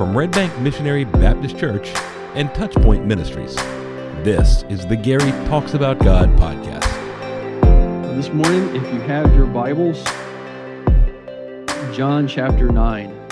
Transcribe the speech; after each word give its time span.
from 0.00 0.16
Red 0.16 0.30
Bank 0.30 0.58
Missionary 0.60 1.04
Baptist 1.04 1.58
Church 1.58 1.90
and 2.34 2.48
Touchpoint 2.52 3.04
Ministries. 3.04 3.54
This 4.24 4.62
is 4.70 4.86
the 4.86 4.96
Gary 4.96 5.30
Talks 5.46 5.74
About 5.74 5.98
God 5.98 6.30
podcast. 6.38 6.86
This 8.16 8.30
morning, 8.30 8.74
if 8.74 8.82
you 8.94 9.00
have 9.00 9.34
your 9.34 9.44
Bibles, 9.44 10.02
John 11.94 12.26
chapter 12.26 12.70
9. 12.70 13.28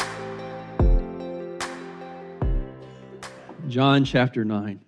John 3.68 4.04
chapter 4.04 4.44
9. 4.44 4.84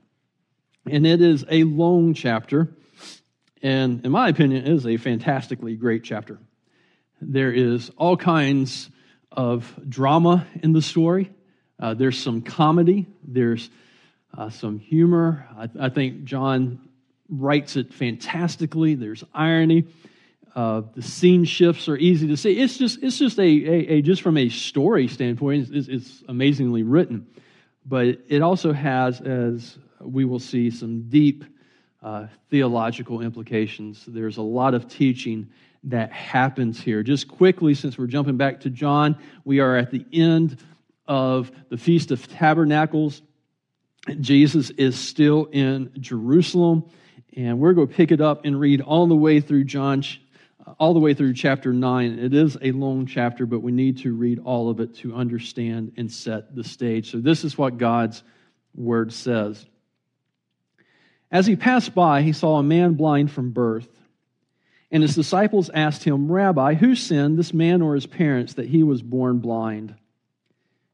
And 0.90 1.06
it 1.06 1.22
is 1.22 1.46
a 1.48 1.64
long 1.64 2.12
chapter, 2.12 2.76
and 3.62 4.04
in 4.04 4.12
my 4.12 4.28
opinion, 4.28 4.66
it 4.66 4.70
is 4.70 4.84
a 4.86 4.98
fantastically 4.98 5.76
great 5.76 6.04
chapter. 6.04 6.40
There 7.22 7.50
is 7.50 7.90
all 7.96 8.18
kinds 8.18 8.90
of 9.32 9.80
drama 9.88 10.46
in 10.62 10.74
the 10.74 10.82
story. 10.82 11.30
Uh, 11.80 11.94
there's 11.94 12.18
some 12.18 12.42
comedy. 12.42 13.06
There's 13.26 13.70
uh, 14.36 14.50
some 14.50 14.78
humor. 14.78 15.48
I, 15.56 15.86
I, 15.86 15.88
think 15.88 16.24
John 16.24 16.78
writes 17.28 17.76
it 17.76 17.94
fantastically. 17.94 18.94
There's 18.94 19.24
irony. 19.32 19.86
Uh, 20.54 20.82
the 20.94 21.02
scene 21.02 21.44
shifts 21.44 21.88
are 21.88 21.96
easy 21.96 22.28
to 22.28 22.36
see. 22.36 22.60
It's 22.60 22.76
just, 22.76 23.02
it's 23.02 23.18
just 23.18 23.38
a, 23.38 23.42
a, 23.42 23.92
a 23.94 24.02
just 24.02 24.20
from 24.20 24.36
a 24.36 24.48
story 24.50 25.08
standpoint, 25.08 25.68
it's, 25.72 25.88
it's, 25.88 26.22
amazingly 26.28 26.82
written. 26.82 27.26
But 27.86 28.18
it 28.28 28.42
also 28.42 28.72
has, 28.72 29.20
as 29.22 29.78
we 30.00 30.24
will 30.24 30.38
see, 30.38 30.70
some 30.70 31.08
deep 31.08 31.44
uh, 32.02 32.26
theological 32.50 33.20
implications. 33.20 34.04
There's 34.06 34.36
a 34.36 34.42
lot 34.42 34.74
of 34.74 34.88
teaching 34.88 35.48
that 35.84 36.12
happens 36.12 36.80
here. 36.80 37.02
Just 37.02 37.26
quickly, 37.26 37.74
since 37.74 37.96
we're 37.96 38.06
jumping 38.06 38.36
back 38.36 38.60
to 38.60 38.70
John, 38.70 39.16
we 39.44 39.60
are 39.60 39.76
at 39.76 39.90
the 39.90 40.04
end 40.12 40.58
of 41.10 41.50
the 41.70 41.76
Feast 41.76 42.12
of 42.12 42.26
Tabernacles. 42.28 43.20
Jesus 44.20 44.70
is 44.70 44.96
still 44.96 45.46
in 45.46 45.90
Jerusalem, 45.98 46.88
and 47.36 47.58
we're 47.58 47.72
going 47.72 47.88
to 47.88 47.94
pick 47.94 48.12
it 48.12 48.20
up 48.20 48.44
and 48.44 48.58
read 48.58 48.80
all 48.80 49.08
the 49.08 49.16
way 49.16 49.40
through 49.40 49.64
John, 49.64 50.04
uh, 50.64 50.74
all 50.78 50.94
the 50.94 51.00
way 51.00 51.12
through 51.12 51.34
chapter 51.34 51.72
9. 51.72 52.20
It 52.20 52.32
is 52.32 52.56
a 52.62 52.70
long 52.70 53.06
chapter, 53.06 53.44
but 53.44 53.58
we 53.58 53.72
need 53.72 53.98
to 53.98 54.14
read 54.14 54.38
all 54.38 54.70
of 54.70 54.78
it 54.78 54.94
to 54.98 55.12
understand 55.12 55.94
and 55.96 56.10
set 56.10 56.54
the 56.54 56.62
stage. 56.62 57.10
So, 57.10 57.18
this 57.18 57.42
is 57.42 57.58
what 57.58 57.76
God's 57.76 58.22
word 58.76 59.12
says. 59.12 59.66
As 61.32 61.44
he 61.44 61.56
passed 61.56 61.92
by, 61.92 62.22
he 62.22 62.32
saw 62.32 62.58
a 62.58 62.62
man 62.62 62.94
blind 62.94 63.32
from 63.32 63.50
birth. 63.50 63.88
And 64.92 65.02
his 65.02 65.16
disciples 65.16 65.70
asked 65.74 66.04
him, 66.04 66.30
Rabbi, 66.30 66.74
who 66.74 66.94
sinned, 66.94 67.36
this 67.36 67.52
man 67.52 67.82
or 67.82 67.96
his 67.96 68.06
parents, 68.06 68.54
that 68.54 68.68
he 68.68 68.84
was 68.84 69.02
born 69.02 69.38
blind? 69.40 69.96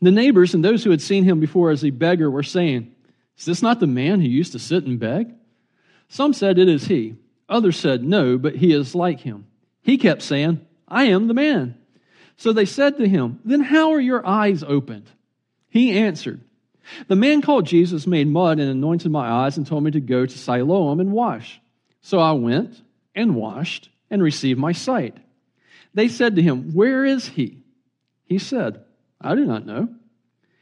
The 0.00 0.10
neighbors 0.10 0.54
and 0.54 0.64
those 0.64 0.84
who 0.84 0.90
had 0.90 1.02
seen 1.02 1.24
him 1.24 1.40
before 1.40 1.70
as 1.70 1.84
a 1.84 1.90
beggar 1.90 2.30
were 2.30 2.42
saying, 2.42 2.94
Is 3.36 3.44
this 3.44 3.62
not 3.62 3.80
the 3.80 3.86
man 3.86 4.20
who 4.20 4.28
used 4.28 4.52
to 4.52 4.58
sit 4.58 4.84
and 4.84 4.98
beg? 4.98 5.34
Some 6.08 6.32
said, 6.32 6.58
It 6.58 6.68
is 6.68 6.86
he. 6.86 7.16
Others 7.48 7.78
said, 7.78 8.04
No, 8.04 8.38
but 8.38 8.56
he 8.56 8.72
is 8.72 8.94
like 8.94 9.20
him. 9.20 9.46
He 9.82 9.98
kept 9.98 10.22
saying, 10.22 10.64
I 10.86 11.04
am 11.04 11.28
the 11.28 11.34
man. 11.34 11.76
So 12.36 12.52
they 12.52 12.64
said 12.66 12.98
to 12.98 13.08
him, 13.08 13.40
Then 13.44 13.60
how 13.60 13.92
are 13.92 14.00
your 14.00 14.26
eyes 14.26 14.62
opened? 14.62 15.10
He 15.68 15.98
answered, 15.98 16.40
The 17.08 17.16
man 17.16 17.42
called 17.42 17.66
Jesus 17.66 18.06
made 18.06 18.28
mud 18.28 18.60
and 18.60 18.70
anointed 18.70 19.10
my 19.10 19.28
eyes 19.28 19.56
and 19.56 19.66
told 19.66 19.82
me 19.82 19.90
to 19.90 20.00
go 20.00 20.24
to 20.24 20.38
Siloam 20.38 21.00
and 21.00 21.12
wash. 21.12 21.60
So 22.00 22.20
I 22.20 22.32
went 22.32 22.80
and 23.14 23.34
washed 23.34 23.90
and 24.10 24.22
received 24.22 24.60
my 24.60 24.72
sight. 24.72 25.16
They 25.94 26.08
said 26.08 26.36
to 26.36 26.42
him, 26.42 26.72
Where 26.72 27.04
is 27.04 27.26
he? 27.26 27.58
He 28.24 28.38
said, 28.38 28.84
I 29.20 29.34
do 29.34 29.44
not 29.44 29.66
know. 29.66 29.88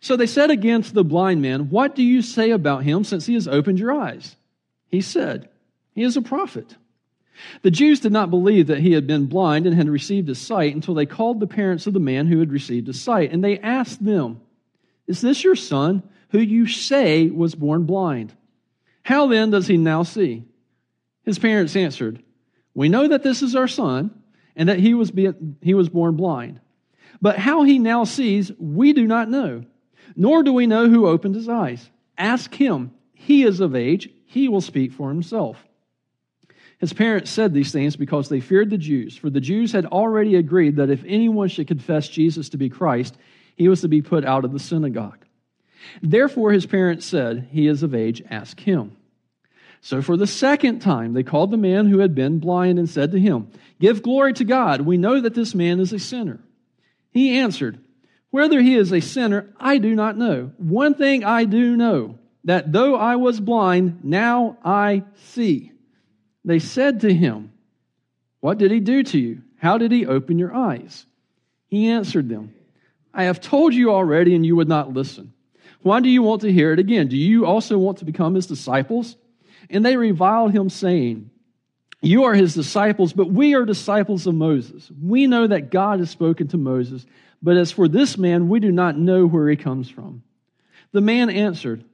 So 0.00 0.16
they 0.16 0.26
said 0.26 0.50
again 0.50 0.82
to 0.82 0.94
the 0.94 1.04
blind 1.04 1.42
man, 1.42 1.70
What 1.70 1.94
do 1.94 2.02
you 2.02 2.22
say 2.22 2.50
about 2.50 2.84
him 2.84 3.04
since 3.04 3.26
he 3.26 3.34
has 3.34 3.48
opened 3.48 3.78
your 3.78 3.92
eyes? 3.92 4.36
He 4.88 5.00
said, 5.00 5.48
He 5.94 6.02
is 6.02 6.16
a 6.16 6.22
prophet. 6.22 6.76
The 7.62 7.70
Jews 7.70 8.00
did 8.00 8.12
not 8.12 8.30
believe 8.30 8.66
that 8.66 8.80
he 8.80 8.92
had 8.92 9.06
been 9.06 9.26
blind 9.26 9.66
and 9.66 9.74
had 9.74 9.88
received 9.88 10.28
his 10.28 10.40
sight 10.40 10.74
until 10.74 10.94
they 10.94 11.06
called 11.06 11.40
the 11.40 11.46
parents 11.46 11.86
of 11.86 11.94
the 11.94 12.00
man 12.00 12.26
who 12.26 12.40
had 12.40 12.52
received 12.52 12.86
his 12.86 13.00
sight, 13.00 13.32
and 13.32 13.42
they 13.42 13.58
asked 13.58 14.04
them, 14.04 14.40
Is 15.06 15.20
this 15.20 15.44
your 15.44 15.56
son, 15.56 16.02
who 16.30 16.38
you 16.38 16.66
say 16.66 17.28
was 17.28 17.54
born 17.54 17.84
blind? 17.84 18.34
How 19.02 19.26
then 19.28 19.50
does 19.50 19.66
he 19.66 19.76
now 19.76 20.02
see? 20.02 20.44
His 21.22 21.38
parents 21.38 21.76
answered, 21.76 22.22
We 22.74 22.88
know 22.88 23.08
that 23.08 23.22
this 23.22 23.42
is 23.42 23.54
our 23.54 23.68
son, 23.68 24.10
and 24.56 24.68
that 24.68 24.80
he 24.80 24.94
was, 24.94 25.12
he 25.62 25.74
was 25.74 25.88
born 25.88 26.16
blind. 26.16 26.60
But 27.20 27.38
how 27.38 27.62
he 27.62 27.78
now 27.78 28.04
sees, 28.04 28.52
we 28.58 28.92
do 28.92 29.06
not 29.06 29.30
know, 29.30 29.64
nor 30.16 30.42
do 30.42 30.52
we 30.52 30.66
know 30.66 30.88
who 30.88 31.06
opened 31.06 31.34
his 31.34 31.48
eyes. 31.48 31.88
Ask 32.16 32.54
him. 32.54 32.92
He 33.14 33.44
is 33.44 33.60
of 33.60 33.74
age, 33.74 34.08
he 34.26 34.48
will 34.48 34.60
speak 34.60 34.92
for 34.92 35.08
himself. 35.08 35.64
His 36.78 36.92
parents 36.92 37.30
said 37.30 37.52
these 37.52 37.72
things 37.72 37.96
because 37.96 38.28
they 38.28 38.40
feared 38.40 38.70
the 38.70 38.78
Jews, 38.78 39.16
for 39.16 39.30
the 39.30 39.40
Jews 39.40 39.72
had 39.72 39.86
already 39.86 40.36
agreed 40.36 40.76
that 40.76 40.90
if 40.90 41.02
anyone 41.06 41.48
should 41.48 41.66
confess 41.66 42.08
Jesus 42.08 42.50
to 42.50 42.56
be 42.56 42.68
Christ, 42.68 43.16
he 43.56 43.68
was 43.68 43.80
to 43.80 43.88
be 43.88 44.00
put 44.00 44.24
out 44.24 44.44
of 44.44 44.52
the 44.52 44.60
synagogue. 44.60 45.24
Therefore, 46.00 46.52
his 46.52 46.66
parents 46.66 47.04
said, 47.04 47.48
He 47.50 47.66
is 47.66 47.82
of 47.82 47.94
age, 47.94 48.22
ask 48.30 48.60
him. 48.60 48.96
So, 49.80 50.02
for 50.02 50.16
the 50.16 50.26
second 50.26 50.80
time, 50.80 51.12
they 51.12 51.22
called 51.22 51.50
the 51.50 51.56
man 51.56 51.86
who 51.86 51.98
had 51.98 52.14
been 52.14 52.38
blind 52.38 52.78
and 52.78 52.88
said 52.88 53.12
to 53.12 53.20
him, 53.20 53.48
Give 53.80 54.02
glory 54.02 54.32
to 54.34 54.44
God. 54.44 54.80
We 54.80 54.96
know 54.96 55.20
that 55.20 55.34
this 55.34 55.54
man 55.54 55.80
is 55.80 55.92
a 55.92 55.98
sinner. 55.98 56.40
He 57.10 57.38
answered, 57.38 57.78
Whether 58.30 58.60
he 58.60 58.74
is 58.74 58.92
a 58.92 59.00
sinner, 59.00 59.52
I 59.58 59.78
do 59.78 59.94
not 59.94 60.18
know. 60.18 60.52
One 60.58 60.94
thing 60.94 61.24
I 61.24 61.44
do 61.44 61.76
know, 61.76 62.18
that 62.44 62.72
though 62.72 62.94
I 62.96 63.16
was 63.16 63.40
blind, 63.40 64.00
now 64.04 64.58
I 64.64 65.04
see. 65.16 65.72
They 66.44 66.58
said 66.58 67.00
to 67.00 67.12
him, 67.12 67.52
What 68.40 68.58
did 68.58 68.70
he 68.70 68.80
do 68.80 69.02
to 69.02 69.18
you? 69.18 69.42
How 69.56 69.78
did 69.78 69.92
he 69.92 70.06
open 70.06 70.38
your 70.38 70.54
eyes? 70.54 71.06
He 71.68 71.88
answered 71.88 72.28
them, 72.28 72.54
I 73.12 73.24
have 73.24 73.40
told 73.40 73.74
you 73.74 73.90
already, 73.90 74.34
and 74.34 74.44
you 74.46 74.56
would 74.56 74.68
not 74.68 74.92
listen. 74.92 75.32
Why 75.82 76.00
do 76.00 76.08
you 76.08 76.22
want 76.22 76.42
to 76.42 76.52
hear 76.52 76.72
it 76.72 76.78
again? 76.78 77.08
Do 77.08 77.16
you 77.16 77.46
also 77.46 77.78
want 77.78 77.98
to 77.98 78.04
become 78.04 78.34
his 78.34 78.46
disciples? 78.46 79.16
And 79.70 79.84
they 79.84 79.96
reviled 79.96 80.52
him, 80.52 80.68
saying, 80.68 81.30
you 82.00 82.24
are 82.24 82.34
his 82.34 82.54
disciples, 82.54 83.12
but 83.12 83.30
we 83.30 83.54
are 83.54 83.64
disciples 83.64 84.26
of 84.26 84.34
Moses. 84.34 84.90
We 85.02 85.26
know 85.26 85.46
that 85.46 85.70
God 85.70 85.98
has 85.98 86.10
spoken 86.10 86.48
to 86.48 86.56
Moses, 86.56 87.04
but 87.42 87.56
as 87.56 87.72
for 87.72 87.88
this 87.88 88.16
man, 88.16 88.48
we 88.48 88.60
do 88.60 88.70
not 88.70 88.96
know 88.96 89.26
where 89.26 89.48
he 89.48 89.56
comes 89.56 89.90
from. 89.90 90.22
The 90.92 91.00
man 91.00 91.28
answered, 91.28 91.84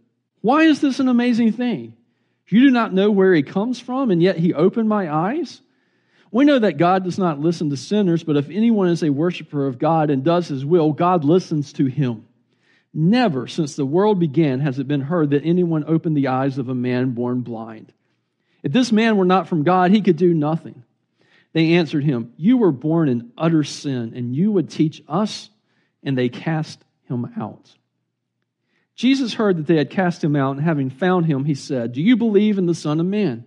Why 0.42 0.64
is 0.64 0.80
this 0.80 1.00
an 1.00 1.08
amazing 1.08 1.52
thing? 1.52 1.96
You 2.48 2.60
do 2.60 2.70
not 2.70 2.92
know 2.92 3.10
where 3.10 3.34
he 3.34 3.42
comes 3.42 3.80
from, 3.80 4.10
and 4.10 4.22
yet 4.22 4.36
he 4.36 4.52
opened 4.52 4.88
my 4.88 5.12
eyes? 5.12 5.60
We 6.30 6.44
know 6.44 6.58
that 6.58 6.78
God 6.78 7.04
does 7.04 7.16
not 7.16 7.40
listen 7.40 7.70
to 7.70 7.76
sinners, 7.76 8.24
but 8.24 8.36
if 8.36 8.50
anyone 8.50 8.88
is 8.88 9.02
a 9.02 9.10
worshiper 9.10 9.66
of 9.66 9.78
God 9.78 10.10
and 10.10 10.22
does 10.22 10.48
his 10.48 10.64
will, 10.64 10.92
God 10.92 11.24
listens 11.24 11.72
to 11.74 11.86
him. 11.86 12.26
Never 12.92 13.46
since 13.46 13.74
the 13.74 13.86
world 13.86 14.20
began 14.20 14.60
has 14.60 14.78
it 14.78 14.86
been 14.86 15.00
heard 15.00 15.30
that 15.30 15.44
anyone 15.44 15.84
opened 15.86 16.16
the 16.16 16.28
eyes 16.28 16.58
of 16.58 16.68
a 16.68 16.74
man 16.74 17.12
born 17.12 17.40
blind. 17.40 17.92
If 18.64 18.72
this 18.72 18.90
man 18.90 19.18
were 19.18 19.26
not 19.26 19.46
from 19.46 19.62
God, 19.62 19.90
he 19.90 20.00
could 20.00 20.16
do 20.16 20.32
nothing. 20.32 20.82
They 21.52 21.74
answered 21.74 22.02
him, 22.02 22.32
You 22.38 22.56
were 22.56 22.72
born 22.72 23.10
in 23.10 23.30
utter 23.36 23.62
sin, 23.62 24.14
and 24.16 24.34
you 24.34 24.50
would 24.50 24.70
teach 24.70 25.02
us? 25.06 25.50
And 26.02 26.16
they 26.16 26.30
cast 26.30 26.82
him 27.08 27.30
out. 27.38 27.72
Jesus 28.96 29.34
heard 29.34 29.58
that 29.58 29.66
they 29.66 29.76
had 29.76 29.90
cast 29.90 30.24
him 30.24 30.34
out, 30.34 30.56
and 30.56 30.64
having 30.64 30.88
found 30.88 31.26
him, 31.26 31.44
he 31.44 31.54
said, 31.54 31.92
Do 31.92 32.00
you 32.00 32.16
believe 32.16 32.56
in 32.56 32.64
the 32.64 32.74
Son 32.74 33.00
of 33.00 33.06
Man? 33.06 33.44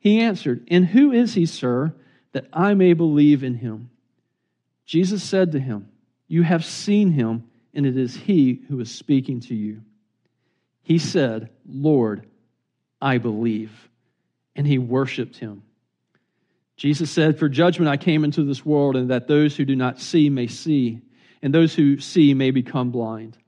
He 0.00 0.20
answered, 0.20 0.66
And 0.68 0.84
who 0.84 1.12
is 1.12 1.34
he, 1.34 1.46
sir, 1.46 1.94
that 2.32 2.46
I 2.52 2.74
may 2.74 2.92
believe 2.92 3.44
in 3.44 3.54
him? 3.54 3.90
Jesus 4.84 5.22
said 5.22 5.52
to 5.52 5.60
him, 5.60 5.88
You 6.26 6.42
have 6.42 6.64
seen 6.64 7.12
him, 7.12 7.44
and 7.72 7.86
it 7.86 7.96
is 7.96 8.16
he 8.16 8.62
who 8.68 8.80
is 8.80 8.90
speaking 8.90 9.40
to 9.42 9.54
you. 9.54 9.82
He 10.82 10.98
said, 10.98 11.50
Lord, 11.68 12.26
I 13.00 13.18
believe. 13.18 13.89
And 14.60 14.66
he 14.66 14.76
worshiped 14.76 15.38
him. 15.38 15.62
Jesus 16.76 17.10
said, 17.10 17.38
For 17.38 17.48
judgment 17.48 17.88
I 17.88 17.96
came 17.96 18.24
into 18.24 18.44
this 18.44 18.62
world, 18.62 18.94
and 18.94 19.08
that 19.08 19.26
those 19.26 19.56
who 19.56 19.64
do 19.64 19.74
not 19.74 19.98
see 19.98 20.28
may 20.28 20.48
see, 20.48 21.00
and 21.40 21.54
those 21.54 21.74
who 21.74 21.98
see 21.98 22.34
may 22.34 22.50
become 22.50 22.90
blind. 22.90 23.38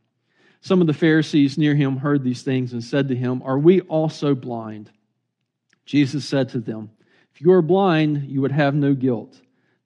Some 0.63 0.81
of 0.81 0.87
the 0.87 0.95
Pharisees 0.95 1.59
near 1.59 1.75
him 1.75 1.99
heard 1.99 2.25
these 2.25 2.41
things 2.41 2.73
and 2.73 2.83
said 2.83 3.09
to 3.09 3.15
him, 3.15 3.43
Are 3.43 3.59
we 3.59 3.83
also 3.83 4.35
blind? 4.35 4.91
Jesus 5.85 6.25
said 6.25 6.49
to 6.49 6.61
them, 6.61 6.91
If 7.35 7.43
you 7.43 7.53
are 7.53 7.61
blind, 7.61 8.31
you 8.31 8.41
would 8.41 8.53
have 8.53 8.75
no 8.75 8.95
guilt. 8.95 9.39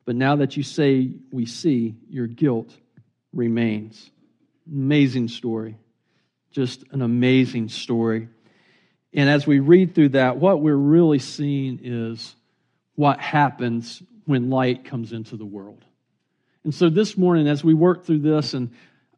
But 0.05 0.14
now 0.14 0.37
that 0.37 0.56
you 0.56 0.62
say 0.62 1.11
we 1.32 1.44
see, 1.44 1.96
your 2.08 2.29
guilt 2.29 2.72
remains. 3.32 4.12
Amazing 4.70 5.26
story. 5.26 5.76
Just 6.52 6.84
an 6.93 7.02
amazing 7.02 7.69
story. 7.69 8.29
And 9.16 9.30
as 9.30 9.46
we 9.46 9.60
read 9.60 9.94
through 9.94 10.10
that, 10.10 10.36
what 10.36 10.60
we're 10.60 10.76
really 10.76 11.18
seeing 11.18 11.80
is 11.82 12.36
what 12.94 13.18
happens 13.18 14.02
when 14.26 14.50
light 14.50 14.84
comes 14.84 15.12
into 15.12 15.36
the 15.36 15.46
world. 15.46 15.82
And 16.64 16.74
so 16.74 16.90
this 16.90 17.16
morning, 17.16 17.48
as 17.48 17.64
we 17.64 17.72
work 17.72 18.04
through 18.04 18.18
this, 18.18 18.52
and 18.52 18.70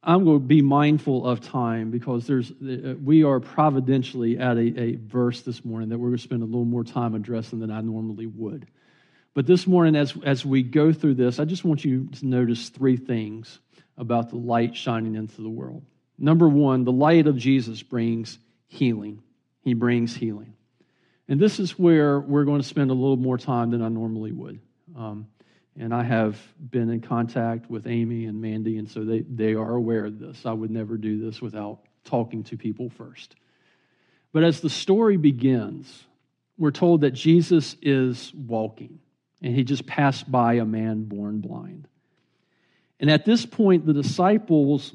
I'm 0.02 0.24
going 0.24 0.38
to 0.38 0.46
be 0.46 0.62
mindful 0.62 1.26
of 1.26 1.40
time 1.40 1.90
because 1.90 2.26
there's, 2.28 2.52
we 2.60 3.24
are 3.24 3.40
providentially 3.40 4.38
at 4.38 4.56
a, 4.56 4.80
a 4.80 4.94
verse 4.94 5.40
this 5.42 5.64
morning 5.64 5.88
that 5.88 5.98
we're 5.98 6.08
going 6.08 6.18
to 6.18 6.22
spend 6.22 6.42
a 6.42 6.46
little 6.46 6.64
more 6.64 6.84
time 6.84 7.16
addressing 7.16 7.58
than 7.58 7.72
I 7.72 7.80
normally 7.80 8.26
would. 8.26 8.68
But 9.34 9.46
this 9.46 9.66
morning, 9.66 9.96
as, 9.96 10.14
as 10.24 10.44
we 10.44 10.62
go 10.62 10.92
through 10.92 11.14
this, 11.14 11.40
I 11.40 11.44
just 11.44 11.64
want 11.64 11.84
you 11.84 12.08
to 12.20 12.26
notice 12.26 12.68
three 12.68 12.96
things 12.96 13.58
about 13.96 14.30
the 14.30 14.36
light 14.36 14.76
shining 14.76 15.16
into 15.16 15.42
the 15.42 15.48
world. 15.48 15.82
Number 16.18 16.48
one, 16.48 16.84
the 16.84 16.92
light 16.92 17.26
of 17.26 17.36
Jesus 17.36 17.82
brings 17.82 18.38
healing. 18.68 19.22
He 19.68 19.74
brings 19.74 20.16
healing. 20.16 20.54
And 21.28 21.38
this 21.38 21.60
is 21.60 21.78
where 21.78 22.18
we're 22.18 22.44
going 22.44 22.60
to 22.60 22.66
spend 22.66 22.90
a 22.90 22.94
little 22.94 23.18
more 23.18 23.36
time 23.36 23.70
than 23.70 23.82
I 23.82 23.88
normally 23.88 24.32
would. 24.32 24.60
Um, 24.96 25.28
and 25.78 25.94
I 25.94 26.02
have 26.02 26.40
been 26.58 26.90
in 26.90 27.00
contact 27.00 27.70
with 27.70 27.86
Amy 27.86 28.24
and 28.24 28.40
Mandy, 28.40 28.78
and 28.78 28.90
so 28.90 29.04
they, 29.04 29.20
they 29.20 29.54
are 29.54 29.74
aware 29.74 30.06
of 30.06 30.18
this. 30.18 30.44
I 30.44 30.52
would 30.52 30.70
never 30.70 30.96
do 30.96 31.24
this 31.24 31.40
without 31.40 31.80
talking 32.04 32.42
to 32.44 32.56
people 32.56 32.88
first. 32.90 33.36
But 34.32 34.42
as 34.42 34.60
the 34.60 34.70
story 34.70 35.16
begins, 35.16 36.04
we're 36.56 36.70
told 36.70 37.02
that 37.02 37.12
Jesus 37.12 37.76
is 37.82 38.32
walking, 38.34 38.98
and 39.42 39.54
he 39.54 39.62
just 39.64 39.86
passed 39.86 40.30
by 40.30 40.54
a 40.54 40.64
man 40.64 41.04
born 41.04 41.40
blind. 41.40 41.86
And 42.98 43.10
at 43.10 43.24
this 43.24 43.46
point, 43.46 43.86
the 43.86 43.92
disciples 43.92 44.92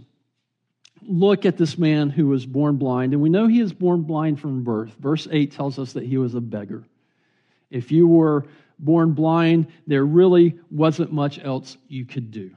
look 1.08 1.46
at 1.46 1.58
this 1.58 1.78
man 1.78 2.10
who 2.10 2.28
was 2.28 2.46
born 2.46 2.78
blind, 2.78 3.14
and 3.14 3.22
we 3.22 3.30
know 3.30 3.48
he 3.48 3.60
is 3.60 3.74
born 3.74 4.02
blind 4.04 4.40
from 4.40 4.64
birth. 4.64 4.94
Verse 5.00 5.28
8 5.30 5.52
tells 5.52 5.80
us 5.80 5.94
that 5.94 6.04
he 6.04 6.18
was 6.18 6.36
a 6.36 6.42
beggar. 6.42 6.84
If 7.70 7.92
you 7.92 8.08
were 8.08 8.46
born 8.80 9.14
blind, 9.14 9.68
there 9.88 10.06
really 10.06 10.60
wasn't 10.70 11.12
much 11.12 11.40
else 11.44 11.78
you 11.88 12.06
could 12.06 12.32
do. 12.32 12.52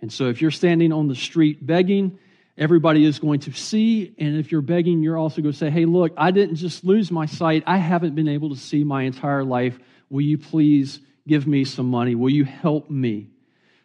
And 0.00 0.12
so 0.12 0.28
if 0.28 0.40
you're 0.40 0.50
standing 0.50 0.92
on 0.92 1.08
the 1.08 1.14
street 1.14 1.64
begging, 1.64 2.18
everybody 2.56 3.04
is 3.04 3.18
going 3.18 3.40
to 3.40 3.52
see. 3.52 4.14
And 4.18 4.36
if 4.36 4.52
you're 4.52 4.60
begging, 4.60 5.02
you're 5.02 5.18
also 5.18 5.42
going 5.42 5.52
to 5.52 5.58
say, 5.58 5.70
hey, 5.70 5.84
look, 5.84 6.12
I 6.16 6.30
didn't 6.30 6.56
just 6.56 6.84
lose 6.84 7.10
my 7.10 7.26
sight. 7.26 7.64
I 7.66 7.78
haven't 7.78 8.14
been 8.14 8.28
able 8.28 8.50
to 8.50 8.56
see 8.56 8.84
my 8.84 9.02
entire 9.02 9.44
life. 9.44 9.78
Will 10.10 10.22
you 10.22 10.38
please 10.38 11.00
give 11.26 11.46
me 11.46 11.64
some 11.64 11.86
money? 11.86 12.14
Will 12.14 12.30
you 12.30 12.44
help 12.44 12.88
me? 12.88 13.28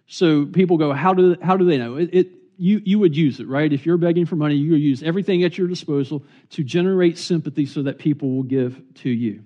So 0.07 0.45
people 0.45 0.77
go, 0.77 0.93
how 0.93 1.13
do, 1.13 1.37
how 1.41 1.57
do 1.57 1.65
they 1.65 1.77
know? 1.77 1.95
It, 1.95 2.09
it, 2.11 2.29
you, 2.61 2.79
you 2.85 2.99
would 2.99 3.17
use 3.17 3.39
it, 3.39 3.47
right? 3.47 3.73
If 3.73 3.87
you're 3.87 3.97
begging 3.97 4.27
for 4.27 4.35
money, 4.35 4.53
you 4.53 4.75
use 4.75 5.01
everything 5.01 5.43
at 5.43 5.57
your 5.57 5.67
disposal 5.67 6.23
to 6.51 6.63
generate 6.63 7.17
sympathy 7.17 7.65
so 7.65 7.81
that 7.81 7.97
people 7.97 8.35
will 8.35 8.43
give 8.43 8.79
to 8.97 9.09
you. 9.09 9.43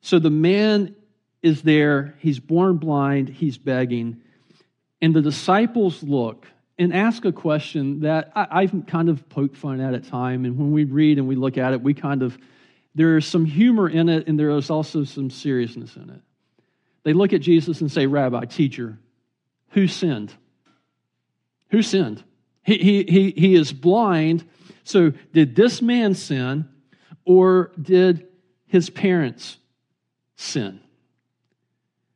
So 0.00 0.18
the 0.18 0.30
man 0.30 0.96
is 1.42 1.62
there. 1.62 2.16
He's 2.18 2.40
born 2.40 2.78
blind. 2.78 3.28
He's 3.28 3.56
begging. 3.56 4.20
And 5.00 5.14
the 5.14 5.22
disciples 5.22 6.02
look 6.02 6.44
and 6.76 6.92
ask 6.92 7.24
a 7.24 7.30
question 7.30 8.00
that 8.00 8.32
I, 8.34 8.62
have 8.62 8.84
kind 8.88 9.08
of 9.08 9.28
poked 9.28 9.56
fun 9.56 9.80
at 9.80 9.94
at 9.94 10.08
time. 10.08 10.44
And 10.44 10.58
when 10.58 10.72
we 10.72 10.82
read 10.82 11.18
and 11.18 11.28
we 11.28 11.36
look 11.36 11.56
at 11.56 11.72
it, 11.72 11.80
we 11.80 11.94
kind 11.94 12.20
of, 12.20 12.36
there 12.96 13.16
is 13.16 13.26
some 13.26 13.44
humor 13.44 13.88
in 13.88 14.08
it 14.08 14.26
and 14.26 14.36
there 14.36 14.50
is 14.50 14.70
also 14.70 15.04
some 15.04 15.30
seriousness 15.30 15.94
in 15.94 16.10
it. 16.10 16.20
They 17.04 17.12
look 17.12 17.32
at 17.32 17.42
Jesus 17.42 17.80
and 17.80 17.92
say, 17.92 18.06
Rabbi, 18.06 18.46
teacher, 18.46 18.98
who 19.68 19.86
sinned? 19.86 20.34
Who 21.68 21.82
sinned? 21.82 22.24
He, 22.62 22.78
he, 22.78 23.02
he, 23.04 23.30
he 23.30 23.54
is 23.54 23.72
blind. 23.72 24.44
So 24.84 25.12
did 25.32 25.56
this 25.56 25.80
man 25.80 26.14
sin 26.14 26.68
or 27.24 27.72
did 27.80 28.26
his 28.66 28.90
parents 28.90 29.56
sin? 30.36 30.80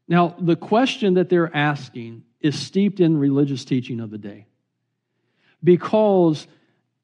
Now, 0.06 0.36
the 0.38 0.56
question 0.56 1.14
that 1.14 1.28
they're 1.28 1.54
asking 1.54 2.24
is 2.40 2.58
steeped 2.58 3.00
in 3.00 3.16
religious 3.16 3.64
teaching 3.64 4.00
of 4.00 4.10
the 4.10 4.18
day 4.18 4.46
because 5.62 6.46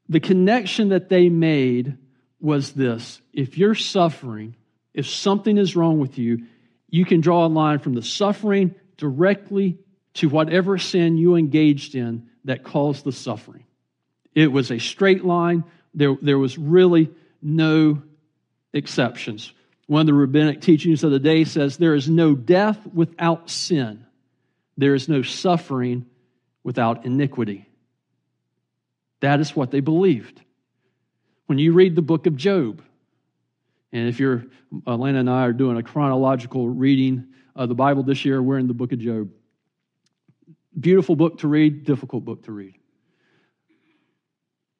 the 0.08 0.20
connection 0.20 0.90
that 0.90 1.08
they 1.08 1.28
made 1.28 1.96
was 2.40 2.72
this 2.72 3.20
if 3.32 3.56
you're 3.56 3.74
suffering, 3.74 4.56
if 4.92 5.06
something 5.08 5.56
is 5.56 5.76
wrong 5.76 5.98
with 5.98 6.18
you, 6.18 6.46
you 6.88 7.04
can 7.04 7.20
draw 7.20 7.46
a 7.46 7.48
line 7.48 7.78
from 7.78 7.94
the 7.94 8.02
suffering 8.02 8.74
directly 8.96 9.78
to 10.14 10.28
whatever 10.28 10.76
sin 10.76 11.16
you 11.16 11.36
engaged 11.36 11.94
in 11.94 12.28
that 12.44 12.64
caused 12.64 13.04
the 13.04 13.12
suffering. 13.12 13.64
It 14.34 14.52
was 14.52 14.70
a 14.70 14.78
straight 14.78 15.24
line, 15.24 15.64
there, 15.94 16.16
there 16.20 16.38
was 16.38 16.56
really 16.56 17.10
no 17.42 18.02
exceptions. 18.72 19.52
One 19.86 20.02
of 20.02 20.06
the 20.06 20.14
rabbinic 20.14 20.60
teachings 20.60 21.02
of 21.02 21.10
the 21.10 21.18
day 21.18 21.44
says 21.44 21.76
there 21.76 21.94
is 21.94 22.08
no 22.08 22.34
death 22.34 22.78
without 22.86 23.50
sin, 23.50 24.06
there 24.76 24.94
is 24.94 25.08
no 25.08 25.22
suffering 25.22 26.06
without 26.62 27.04
iniquity. 27.04 27.66
That 29.20 29.40
is 29.40 29.54
what 29.54 29.70
they 29.70 29.80
believed. 29.80 30.40
When 31.46 31.58
you 31.58 31.72
read 31.72 31.96
the 31.96 32.02
book 32.02 32.26
of 32.26 32.36
Job, 32.36 32.82
and 33.92 34.08
if 34.08 34.20
you're, 34.20 34.44
Elena 34.86 35.18
and 35.20 35.28
I 35.28 35.42
are 35.42 35.52
doing 35.52 35.76
a 35.76 35.82
chronological 35.82 36.68
reading 36.68 37.26
of 37.56 37.68
the 37.68 37.74
Bible 37.74 38.04
this 38.04 38.24
year, 38.24 38.40
we're 38.40 38.58
in 38.58 38.68
the 38.68 38.74
book 38.74 38.92
of 38.92 39.00
Job. 39.00 39.30
Beautiful 40.78 41.16
book 41.16 41.38
to 41.38 41.48
read, 41.48 41.84
difficult 41.84 42.24
book 42.24 42.44
to 42.44 42.52
read. 42.52 42.74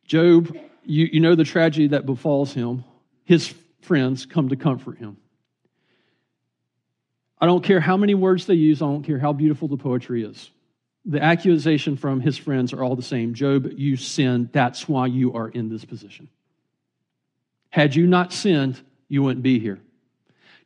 Job, 0.04 0.56
you, 0.84 1.08
you 1.12 1.20
know 1.20 1.34
the 1.34 1.44
tragedy 1.44 1.88
that 1.88 2.06
befalls 2.06 2.52
him. 2.52 2.84
His 3.24 3.52
friends 3.82 4.26
come 4.26 4.48
to 4.48 4.56
comfort 4.56 4.98
him. 4.98 5.16
I 7.40 7.46
don't 7.46 7.64
care 7.64 7.80
how 7.80 7.96
many 7.96 8.14
words 8.14 8.46
they 8.46 8.54
use, 8.54 8.82
I 8.82 8.86
don't 8.86 9.02
care 9.02 9.18
how 9.18 9.32
beautiful 9.32 9.68
the 9.68 9.76
poetry 9.76 10.24
is. 10.24 10.50
The 11.06 11.22
accusation 11.22 11.96
from 11.96 12.20
his 12.20 12.36
friends 12.36 12.72
are 12.72 12.84
all 12.84 12.94
the 12.94 13.02
same. 13.02 13.32
Job, 13.32 13.66
you 13.76 13.96
sinned. 13.96 14.50
That's 14.52 14.86
why 14.86 15.06
you 15.06 15.32
are 15.32 15.48
in 15.48 15.70
this 15.70 15.84
position. 15.84 16.28
Had 17.70 17.94
you 17.94 18.06
not 18.06 18.32
sinned, 18.32 18.80
you 19.08 19.22
wouldn't 19.22 19.42
be 19.42 19.58
here. 19.58 19.80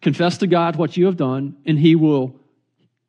Confess 0.02 0.38
to 0.38 0.46
God 0.46 0.76
what 0.76 0.96
you 0.96 1.06
have 1.06 1.16
done, 1.16 1.56
and 1.64 1.78
he 1.78 1.94
will 1.94 2.34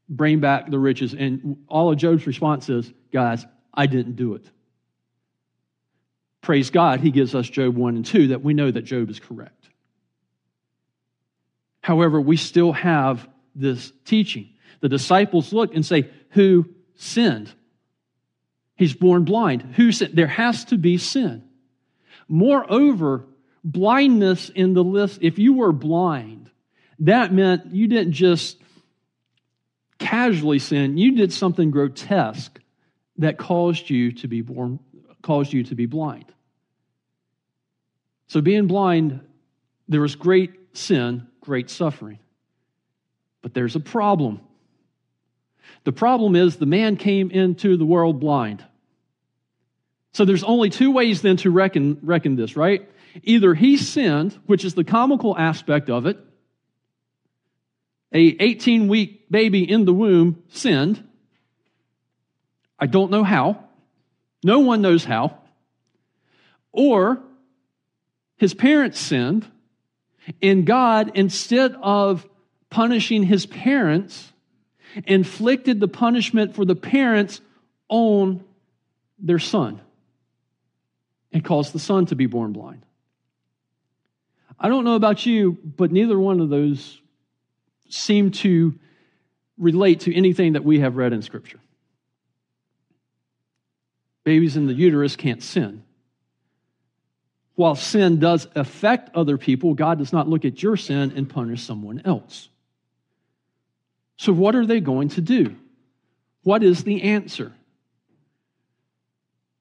bring 0.07 0.39
back 0.39 0.69
the 0.69 0.79
riches. 0.79 1.13
And 1.13 1.57
all 1.67 1.91
of 1.91 1.97
Job's 1.97 2.27
response 2.27 2.69
is, 2.69 2.91
guys, 3.12 3.45
I 3.74 3.88
didn't 3.88 4.15
do 4.15 4.35
it. 4.35 4.50
Praise 6.41 6.69
God, 6.69 7.00
he 7.00 7.12
gives 7.12 7.33
us 7.33 7.50
Job 7.50 7.75
1 7.75 7.95
and 7.95 8.05
2 8.05 8.27
that 8.27 8.43
we 8.43 8.53
know 8.53 8.69
that 8.69 8.83
Job 8.83 9.09
is 9.09 9.19
correct. 9.19 9.69
However, 11.81 12.21
we 12.21 12.38
still 12.38 12.71
have 12.71 13.27
this 13.55 13.91
teaching. 14.05 14.50
The 14.81 14.89
disciples 14.89 15.53
look 15.53 15.74
and 15.74 15.85
say, 15.85 16.09
Who 16.31 16.69
sinned? 16.95 17.51
He's 18.75 18.93
born 18.93 19.24
blind. 19.24 19.62
Who 19.75 19.91
sinned? 19.91 20.15
There 20.15 20.27
has 20.27 20.65
to 20.65 20.77
be 20.77 20.97
sin. 20.97 21.43
Moreover, 22.27 23.25
blindness 23.63 24.50
in 24.50 24.74
the 24.74 24.83
list, 24.83 25.19
if 25.21 25.39
you 25.39 25.53
were 25.53 25.71
blind, 25.71 26.50
that 27.00 27.33
meant 27.33 27.74
you 27.74 27.88
didn't 27.88 28.13
just 28.13 28.57
casually 29.99 30.59
sin, 30.59 30.97
you 30.97 31.15
did 31.15 31.31
something 31.31 31.71
grotesque 31.71 32.59
that 33.17 33.37
caused 33.37 33.89
you 33.89 34.11
to 34.13 34.27
be 34.27 34.41
born, 34.41 34.79
caused 35.21 35.53
you 35.53 35.63
to 35.63 35.75
be 35.75 35.85
blind. 35.85 36.25
So 38.27 38.41
being 38.41 38.67
blind, 38.67 39.21
there 39.87 40.01
was 40.01 40.15
great 40.15 40.51
sin 40.77 41.27
great 41.45 41.69
suffering. 41.69 42.19
But 43.41 43.53
there's 43.53 43.75
a 43.75 43.79
problem. 43.79 44.41
The 45.83 45.91
problem 45.91 46.35
is 46.35 46.57
the 46.57 46.65
man 46.65 46.97
came 46.97 47.31
into 47.31 47.77
the 47.77 47.85
world 47.85 48.19
blind. 48.19 48.63
So 50.13 50.25
there's 50.25 50.43
only 50.43 50.69
two 50.69 50.91
ways 50.91 51.21
then 51.21 51.37
to 51.37 51.51
reckon, 51.51 51.99
reckon 52.01 52.35
this, 52.35 52.55
right? 52.55 52.89
Either 53.23 53.53
he 53.53 53.77
sinned, 53.77 54.37
which 54.45 54.65
is 54.65 54.73
the 54.73 54.83
comical 54.83 55.37
aspect 55.37 55.89
of 55.89 56.05
it. 56.05 56.17
A 58.15 58.38
18 58.39 58.88
week 58.88 59.29
baby 59.29 59.69
in 59.69 59.84
the 59.84 59.93
womb 59.93 60.41
sinned. 60.48 61.05
I 62.79 62.86
don't 62.86 63.12
know 63.12 63.25
how. 63.25 63.65
No 64.41 64.60
one 64.60 64.81
knows 64.81 65.03
how. 65.03 65.38
Or 66.72 67.22
his 68.38 68.53
parents 68.53 69.00
sinned, 69.00 69.45
and 70.41 70.65
God, 70.65 71.12
instead 71.15 71.75
of 71.81 72.25
punishing 72.69 73.24
his 73.24 73.45
parents, 73.45 74.31
inflicted 75.05 75.81
the 75.81 75.89
punishment 75.89 76.55
for 76.55 76.63
the 76.63 76.75
parents 76.75 77.41
on 77.89 78.45
their 79.19 79.39
son 79.39 79.81
and 81.34 81.43
caused 81.43 81.74
the 81.74 81.79
son 81.79 82.05
to 82.05 82.15
be 82.15 82.27
born 82.27 82.53
blind. 82.53 82.86
I 84.57 84.69
don't 84.69 84.86
know 84.86 84.95
about 84.95 85.25
you, 85.25 85.57
but 85.63 85.91
neither 85.91 86.17
one 86.17 86.39
of 86.39 86.48
those 86.48 87.01
seem 87.89 88.31
to 88.31 88.77
relate 89.57 90.01
to 90.01 90.15
anything 90.15 90.53
that 90.53 90.63
we 90.63 90.79
have 90.79 90.97
read 90.97 91.13
in 91.13 91.21
Scripture. 91.21 91.59
Babies 94.23 94.57
in 94.57 94.67
the 94.67 94.73
uterus 94.73 95.15
can't 95.15 95.43
sin. 95.43 95.83
While 97.55 97.75
sin 97.75 98.19
does 98.19 98.47
affect 98.55 99.15
other 99.15 99.37
people, 99.37 99.73
God 99.75 99.97
does 99.97 100.11
not 100.11 100.27
look 100.27 100.43
at 100.43 100.61
your 100.61 100.75
sin 100.75 101.13
and 101.15 101.29
punish 101.29 101.63
someone 101.63 102.01
else. 102.03 102.49
So, 104.17 104.33
what 104.33 104.55
are 104.55 104.65
they 104.65 104.81
going 104.81 105.09
to 105.09 105.21
do? 105.21 105.55
What 106.43 106.63
is 106.63 106.83
the 106.83 107.03
answer? 107.03 107.53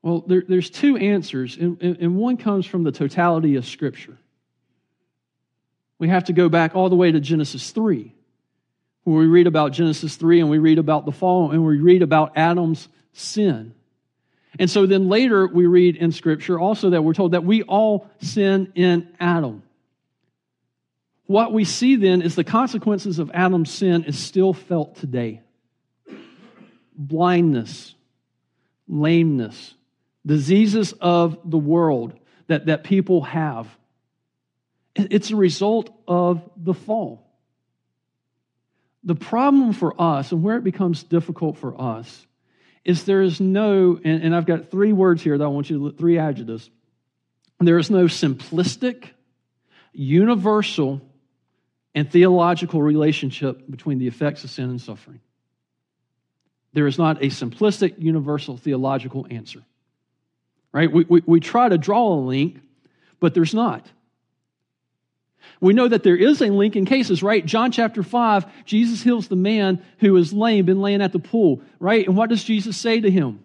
Well, 0.02 0.22
there, 0.26 0.42
there's 0.46 0.70
two 0.70 0.96
answers, 0.96 1.56
and, 1.56 1.80
and 1.80 2.16
one 2.16 2.36
comes 2.36 2.66
from 2.66 2.82
the 2.82 2.92
totality 2.92 3.56
of 3.56 3.64
Scripture. 3.64 4.18
We 5.98 6.08
have 6.08 6.24
to 6.24 6.32
go 6.32 6.48
back 6.48 6.76
all 6.76 6.88
the 6.88 6.96
way 6.96 7.10
to 7.10 7.20
Genesis 7.20 7.70
3, 7.70 8.13
we 9.04 9.26
read 9.26 9.46
about 9.46 9.72
Genesis 9.72 10.16
3 10.16 10.40
and 10.40 10.50
we 10.50 10.58
read 10.58 10.78
about 10.78 11.04
the 11.04 11.12
fall 11.12 11.50
and 11.50 11.64
we 11.64 11.78
read 11.78 12.02
about 12.02 12.32
Adam's 12.36 12.88
sin. 13.12 13.74
And 14.58 14.70
so 14.70 14.86
then 14.86 15.08
later 15.08 15.46
we 15.46 15.66
read 15.66 15.96
in 15.96 16.12
Scripture 16.12 16.58
also 16.58 16.90
that 16.90 17.02
we're 17.02 17.14
told 17.14 17.32
that 17.32 17.44
we 17.44 17.62
all 17.62 18.08
sin 18.20 18.72
in 18.74 19.08
Adam. 19.20 19.62
What 21.26 21.52
we 21.52 21.64
see 21.64 21.96
then 21.96 22.22
is 22.22 22.34
the 22.34 22.44
consequences 22.44 23.18
of 23.18 23.30
Adam's 23.34 23.72
sin 23.72 24.04
is 24.04 24.18
still 24.18 24.52
felt 24.52 24.96
today 24.96 25.40
blindness, 26.96 27.94
lameness, 28.86 29.74
diseases 30.24 30.92
of 31.00 31.38
the 31.44 31.58
world 31.58 32.12
that, 32.46 32.66
that 32.66 32.84
people 32.84 33.22
have. 33.22 33.68
It's 34.94 35.30
a 35.32 35.36
result 35.36 35.92
of 36.06 36.48
the 36.56 36.74
fall. 36.74 37.23
The 39.04 39.14
problem 39.14 39.72
for 39.72 39.94
us, 40.00 40.32
and 40.32 40.42
where 40.42 40.56
it 40.56 40.64
becomes 40.64 41.02
difficult 41.02 41.58
for 41.58 41.78
us, 41.80 42.26
is 42.84 43.04
there 43.04 43.22
is 43.22 43.40
no, 43.40 43.98
and, 44.02 44.22
and 44.22 44.34
I've 44.34 44.46
got 44.46 44.70
three 44.70 44.92
words 44.92 45.22
here 45.22 45.36
that 45.36 45.44
I 45.44 45.48
want 45.48 45.70
you 45.70 45.78
to, 45.78 45.84
look, 45.84 45.98
three 45.98 46.18
adjectives. 46.18 46.70
There 47.60 47.78
is 47.78 47.90
no 47.90 48.04
simplistic, 48.04 49.10
universal, 49.92 51.00
and 51.94 52.10
theological 52.10 52.82
relationship 52.82 53.70
between 53.70 53.98
the 53.98 54.06
effects 54.06 54.44
of 54.44 54.50
sin 54.50 54.70
and 54.70 54.80
suffering. 54.80 55.20
There 56.72 56.86
is 56.86 56.98
not 56.98 57.22
a 57.22 57.26
simplistic, 57.26 57.94
universal, 57.98 58.56
theological 58.56 59.26
answer. 59.30 59.62
Right? 60.72 60.92
We, 60.92 61.04
we, 61.04 61.22
we 61.24 61.40
try 61.40 61.68
to 61.68 61.78
draw 61.78 62.14
a 62.14 62.20
link, 62.20 62.60
but 63.20 63.32
there's 63.32 63.54
not. 63.54 63.86
We 65.64 65.72
know 65.72 65.88
that 65.88 66.02
there 66.02 66.14
is 66.14 66.42
a 66.42 66.50
link 66.50 66.76
in 66.76 66.84
cases, 66.84 67.22
right? 67.22 67.42
John 67.42 67.72
chapter 67.72 68.02
5, 68.02 68.66
Jesus 68.66 69.02
heals 69.02 69.28
the 69.28 69.34
man 69.34 69.82
who 69.98 70.14
is 70.18 70.30
lame, 70.30 70.66
been 70.66 70.82
laying 70.82 71.00
at 71.00 71.12
the 71.12 71.18
pool, 71.18 71.62
right? 71.80 72.06
And 72.06 72.18
what 72.18 72.28
does 72.28 72.44
Jesus 72.44 72.76
say 72.76 73.00
to 73.00 73.10
him? 73.10 73.42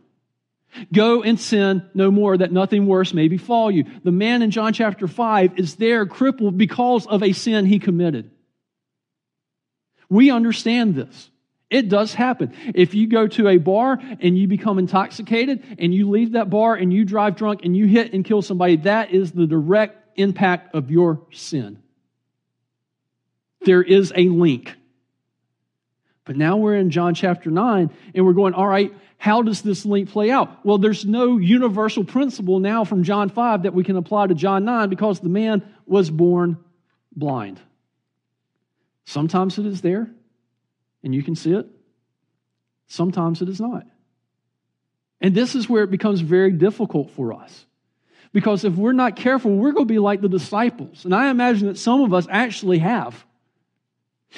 Go 0.91 1.23
and 1.23 1.39
sin 1.39 1.89
no 1.93 2.11
more, 2.11 2.35
that 2.35 2.51
nothing 2.51 2.87
worse 2.87 3.13
may 3.13 3.29
befall 3.29 3.71
you. 3.71 3.85
The 4.03 4.11
man 4.11 4.41
in 4.41 4.51
John 4.51 4.73
chapter 4.73 5.07
5 5.07 5.57
is 5.57 5.75
there 5.75 6.05
crippled 6.05 6.57
because 6.57 7.07
of 7.07 7.23
a 7.23 7.31
sin 7.31 7.65
he 7.65 7.79
committed. 7.79 8.29
We 10.09 10.29
understand 10.29 10.95
this. 10.95 11.29
It 11.69 11.87
does 11.87 12.13
happen. 12.13 12.53
If 12.75 12.95
you 12.95 13.07
go 13.07 13.27
to 13.27 13.47
a 13.47 13.59
bar 13.59 13.97
and 14.19 14.37
you 14.37 14.49
become 14.49 14.77
intoxicated 14.77 15.63
and 15.79 15.93
you 15.93 16.09
leave 16.09 16.33
that 16.33 16.49
bar 16.49 16.75
and 16.75 16.91
you 16.91 17.05
drive 17.05 17.37
drunk 17.37 17.61
and 17.63 17.77
you 17.77 17.85
hit 17.85 18.11
and 18.11 18.25
kill 18.25 18.41
somebody, 18.41 18.75
that 18.75 19.11
is 19.11 19.31
the 19.31 19.47
direct 19.47 20.19
impact 20.19 20.75
of 20.75 20.91
your 20.91 21.21
sin. 21.31 21.81
There 23.61 23.83
is 23.83 24.13
a 24.15 24.29
link. 24.29 24.75
But 26.25 26.37
now 26.37 26.57
we're 26.57 26.75
in 26.75 26.91
John 26.91 27.15
chapter 27.15 27.49
9 27.49 27.89
and 28.13 28.25
we're 28.25 28.33
going, 28.33 28.53
all 28.53 28.67
right, 28.67 28.93
how 29.17 29.41
does 29.41 29.61
this 29.61 29.85
link 29.85 30.09
play 30.09 30.31
out? 30.31 30.65
Well, 30.65 30.77
there's 30.77 31.05
no 31.05 31.37
universal 31.37 32.03
principle 32.03 32.59
now 32.59 32.85
from 32.85 33.03
John 33.03 33.29
5 33.29 33.63
that 33.63 33.73
we 33.73 33.83
can 33.83 33.97
apply 33.97 34.27
to 34.27 34.35
John 34.35 34.63
9 34.63 34.89
because 34.89 35.19
the 35.19 35.29
man 35.29 35.63
was 35.85 36.09
born 36.09 36.57
blind. 37.15 37.59
Sometimes 39.05 39.57
it 39.57 39.65
is 39.65 39.81
there, 39.81 40.09
and 41.03 41.15
you 41.15 41.23
can 41.23 41.35
see 41.35 41.51
it. 41.51 41.65
Sometimes 42.87 43.41
it 43.41 43.49
is 43.49 43.59
not. 43.59 43.85
And 45.19 45.35
this 45.35 45.55
is 45.55 45.67
where 45.67 45.83
it 45.83 45.91
becomes 45.91 46.21
very 46.21 46.51
difficult 46.51 47.11
for 47.11 47.33
us. 47.33 47.65
Because 48.31 48.63
if 48.63 48.75
we're 48.75 48.93
not 48.93 49.15
careful, 49.15 49.51
we're 49.51 49.71
going 49.71 49.87
to 49.87 49.93
be 49.93 49.99
like 49.99 50.21
the 50.21 50.29
disciples. 50.29 51.05
And 51.05 51.13
I 51.15 51.29
imagine 51.29 51.67
that 51.67 51.77
some 51.77 52.01
of 52.01 52.13
us 52.13 52.27
actually 52.29 52.79
have. 52.79 53.25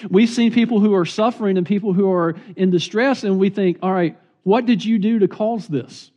We've 0.09 0.29
seen 0.29 0.53
people 0.53 0.79
who 0.79 0.95
are 0.95 1.05
suffering 1.05 1.57
and 1.57 1.65
people 1.65 1.93
who 1.93 2.11
are 2.11 2.35
in 2.55 2.71
distress, 2.71 3.23
and 3.23 3.39
we 3.39 3.49
think, 3.49 3.79
all 3.81 3.91
right, 3.91 4.17
what 4.43 4.65
did 4.65 4.83
you 4.83 4.99
do 4.99 5.19
to 5.19 5.27
cause 5.27 5.67
this? 5.67 6.11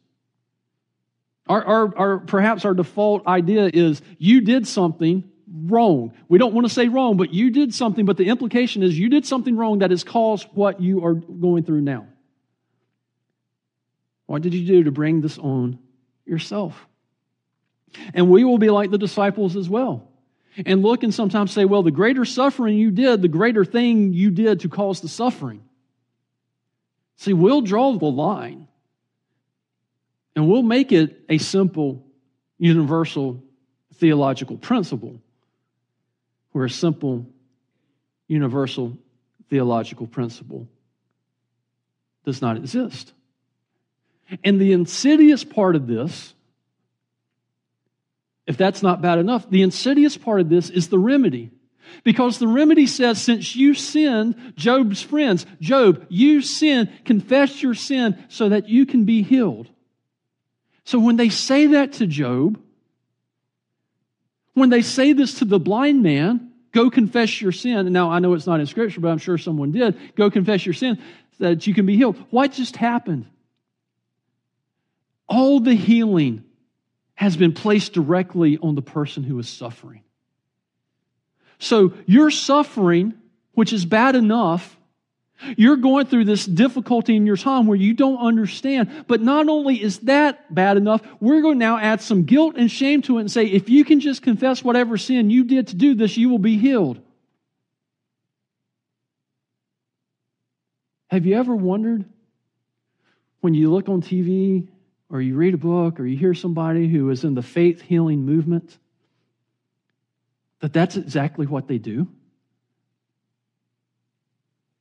Our, 1.46 1.64
our, 1.64 1.98
our, 1.98 2.18
perhaps 2.18 2.64
our 2.64 2.72
default 2.72 3.26
idea 3.26 3.70
is 3.72 4.00
you 4.18 4.40
did 4.40 4.66
something 4.66 5.30
wrong. 5.52 6.14
We 6.28 6.38
don't 6.38 6.54
want 6.54 6.66
to 6.66 6.72
say 6.72 6.88
wrong, 6.88 7.16
but 7.16 7.34
you 7.34 7.50
did 7.50 7.74
something, 7.74 8.06
but 8.06 8.16
the 8.16 8.28
implication 8.28 8.82
is 8.82 8.98
you 8.98 9.10
did 9.10 9.26
something 9.26 9.56
wrong 9.56 9.80
that 9.80 9.90
has 9.90 10.04
caused 10.04 10.48
what 10.54 10.80
you 10.80 11.04
are 11.04 11.14
going 11.14 11.64
through 11.64 11.82
now. 11.82 12.06
What 14.26 14.40
did 14.40 14.54
you 14.54 14.66
do 14.66 14.84
to 14.84 14.90
bring 14.90 15.20
this 15.20 15.36
on 15.36 15.78
yourself? 16.24 16.86
And 18.14 18.30
we 18.30 18.42
will 18.44 18.58
be 18.58 18.70
like 18.70 18.90
the 18.90 18.98
disciples 18.98 19.54
as 19.54 19.68
well. 19.68 20.08
And 20.64 20.82
look 20.82 21.02
and 21.02 21.12
sometimes 21.12 21.52
say, 21.52 21.64
well, 21.64 21.82
the 21.82 21.90
greater 21.90 22.24
suffering 22.24 22.78
you 22.78 22.90
did, 22.90 23.22
the 23.22 23.28
greater 23.28 23.64
thing 23.64 24.12
you 24.12 24.30
did 24.30 24.60
to 24.60 24.68
cause 24.68 25.00
the 25.00 25.08
suffering. 25.08 25.62
See, 27.16 27.32
we'll 27.32 27.62
draw 27.62 27.96
the 27.96 28.06
line 28.06 28.68
and 30.36 30.48
we'll 30.48 30.62
make 30.62 30.92
it 30.92 31.24
a 31.28 31.38
simple, 31.38 32.04
universal 32.58 33.42
theological 33.94 34.56
principle 34.56 35.20
where 36.52 36.64
a 36.64 36.70
simple, 36.70 37.26
universal 38.28 38.96
theological 39.48 40.06
principle 40.06 40.68
does 42.24 42.40
not 42.42 42.56
exist. 42.56 43.12
And 44.42 44.60
the 44.60 44.72
insidious 44.72 45.44
part 45.44 45.76
of 45.76 45.86
this, 45.86 46.33
if 48.46 48.56
that's 48.56 48.82
not 48.82 49.00
bad 49.00 49.18
enough, 49.18 49.48
the 49.48 49.62
insidious 49.62 50.16
part 50.16 50.40
of 50.40 50.48
this 50.48 50.70
is 50.70 50.88
the 50.88 50.98
remedy. 50.98 51.50
Because 52.02 52.38
the 52.38 52.48
remedy 52.48 52.86
says, 52.86 53.20
since 53.20 53.54
you 53.54 53.74
sinned, 53.74 54.54
Job's 54.56 55.02
friends, 55.02 55.46
Job, 55.60 56.06
you 56.08 56.42
sinned, 56.42 56.90
confess 57.04 57.62
your 57.62 57.74
sin 57.74 58.22
so 58.28 58.48
that 58.48 58.68
you 58.68 58.86
can 58.86 59.04
be 59.04 59.22
healed. 59.22 59.68
So 60.84 60.98
when 60.98 61.16
they 61.16 61.28
say 61.28 61.68
that 61.68 61.94
to 61.94 62.06
Job, 62.06 62.60
when 64.52 64.70
they 64.70 64.82
say 64.82 65.12
this 65.12 65.38
to 65.38 65.44
the 65.44 65.58
blind 65.58 66.02
man, 66.02 66.52
go 66.72 66.90
confess 66.90 67.40
your 67.40 67.52
sin. 67.52 67.92
Now, 67.92 68.10
I 68.10 68.18
know 68.18 68.34
it's 68.34 68.46
not 68.46 68.60
in 68.60 68.66
Scripture, 68.66 69.00
but 69.00 69.08
I'm 69.08 69.18
sure 69.18 69.38
someone 69.38 69.72
did. 69.72 69.96
Go 70.14 70.30
confess 70.30 70.66
your 70.66 70.74
sin 70.74 70.98
so 71.38 71.44
that 71.44 71.66
you 71.66 71.74
can 71.74 71.86
be 71.86 71.96
healed. 71.96 72.16
What 72.30 72.52
just 72.52 72.76
happened? 72.76 73.26
All 75.26 75.60
the 75.60 75.74
healing 75.74 76.43
has 77.14 77.36
been 77.36 77.52
placed 77.52 77.92
directly 77.92 78.58
on 78.58 78.74
the 78.74 78.82
person 78.82 79.22
who 79.22 79.38
is 79.38 79.48
suffering. 79.48 80.02
So, 81.58 81.94
your 82.06 82.30
suffering, 82.30 83.14
which 83.52 83.72
is 83.72 83.84
bad 83.86 84.16
enough, 84.16 84.76
you're 85.56 85.76
going 85.76 86.06
through 86.06 86.24
this 86.24 86.44
difficulty 86.44 87.16
in 87.16 87.26
your 87.26 87.36
time 87.36 87.66
where 87.66 87.76
you 87.76 87.94
don't 87.94 88.18
understand. 88.18 89.04
But 89.06 89.20
not 89.20 89.48
only 89.48 89.82
is 89.82 89.98
that 90.00 90.52
bad 90.54 90.76
enough, 90.76 91.02
we're 91.20 91.42
going 91.42 91.58
to 91.58 91.64
now 91.64 91.78
add 91.78 92.00
some 92.00 92.24
guilt 92.24 92.56
and 92.56 92.70
shame 92.70 93.02
to 93.02 93.18
it 93.18 93.22
and 93.22 93.30
say, 93.30 93.46
if 93.46 93.68
you 93.68 93.84
can 93.84 94.00
just 94.00 94.22
confess 94.22 94.64
whatever 94.64 94.96
sin 94.96 95.30
you 95.30 95.44
did 95.44 95.68
to 95.68 95.76
do 95.76 95.94
this, 95.94 96.16
you 96.16 96.28
will 96.28 96.38
be 96.38 96.56
healed. 96.56 97.00
Have 101.08 101.26
you 101.26 101.36
ever 101.36 101.54
wondered 101.54 102.04
when 103.40 103.54
you 103.54 103.70
look 103.70 103.88
on 103.88 104.02
TV 104.02 104.66
or 105.14 105.20
you 105.20 105.36
read 105.36 105.54
a 105.54 105.58
book, 105.58 106.00
or 106.00 106.06
you 106.06 106.16
hear 106.18 106.34
somebody 106.34 106.88
who 106.88 107.08
is 107.10 107.22
in 107.22 107.34
the 107.34 107.42
faith 107.42 107.80
healing 107.80 108.26
movement, 108.26 108.76
that 110.58 110.72
that's 110.72 110.96
exactly 110.96 111.46
what 111.46 111.68
they 111.68 111.78
do? 111.78 112.08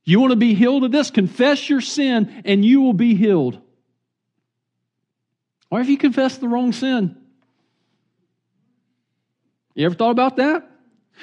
You 0.02 0.18
want 0.18 0.32
to 0.32 0.36
be 0.36 0.54
healed 0.54 0.82
of 0.82 0.90
this? 0.90 1.12
Confess 1.12 1.70
your 1.70 1.80
sin 1.80 2.42
and 2.44 2.64
you 2.64 2.80
will 2.80 2.94
be 2.94 3.14
healed. 3.14 3.60
Or 5.70 5.80
if 5.80 5.88
you 5.88 5.96
confess 5.96 6.36
the 6.36 6.48
wrong 6.48 6.72
sin? 6.72 7.16
You 9.76 9.86
ever 9.86 9.94
thought 9.94 10.10
about 10.10 10.36
that? 10.36 10.68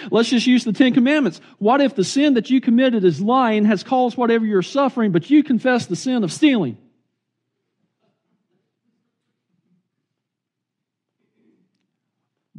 Let's 0.09 0.29
just 0.29 0.47
use 0.47 0.63
the 0.63 0.71
Ten 0.71 0.93
Commandments. 0.93 1.41
What 1.57 1.81
if 1.81 1.95
the 1.95 2.05
sin 2.05 2.35
that 2.35 2.49
you 2.49 2.61
committed 2.61 3.03
is 3.03 3.19
lying 3.19 3.65
has 3.65 3.83
caused 3.83 4.15
whatever 4.15 4.45
you're 4.45 4.61
suffering, 4.61 5.11
but 5.11 5.29
you 5.29 5.43
confess 5.43 5.85
the 5.85 5.97
sin 5.97 6.23
of 6.23 6.31
stealing? 6.31 6.77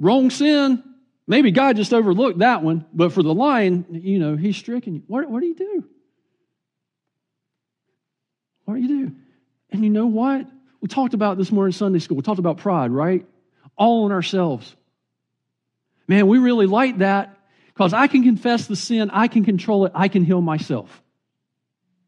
Wrong 0.03 0.31
sin. 0.31 0.83
Maybe 1.29 1.53
God 1.53 1.77
just 1.77 1.95
overlooked 1.95 2.41
that 2.41 2.65
one, 2.65 2.85
but 2.93 3.13
for 3.13 3.23
the 3.23 3.33
lion, 3.33 3.87
you 4.03 4.19
know, 4.19 4.35
He's 4.35 4.57
stricken 4.57 4.97
you. 4.97 5.03
What, 5.07 5.31
what 5.31 5.41
do 5.41 5.47
you 5.47 5.55
do? 5.55 5.85
What 8.65 8.75
do 8.75 8.81
you 8.81 8.89
do? 8.89 9.17
And 9.71 9.85
you 9.85 9.91
know 9.91 10.07
what? 10.07 10.45
We 10.81 10.89
talked 10.89 11.15
about 11.15 11.39
this 11.39 11.53
morning 11.53 11.69
in 11.69 11.79
Sunday 11.79 12.01
school. 12.01 12.17
We 12.17 12.25
talked 12.25 12.41
about 12.41 12.59
pride, 12.59 12.91
right? 12.91 13.25
All 13.77 14.05
in 14.05 14.11
ourselves. 14.11 14.75
Man, 16.09 16.27
we 16.27 16.39
really 16.39 16.67
like 16.67 16.99
that 16.99 17.39
because 17.69 17.93
I 17.95 18.09
can 18.09 18.25
confess 18.25 18.67
the 18.67 18.75
sin, 18.75 19.09
I 19.11 19.29
can 19.29 19.45
control 19.45 19.87
it, 19.87 19.93
I 19.95 20.09
can 20.09 20.25
heal 20.25 20.41
myself. 20.41 21.01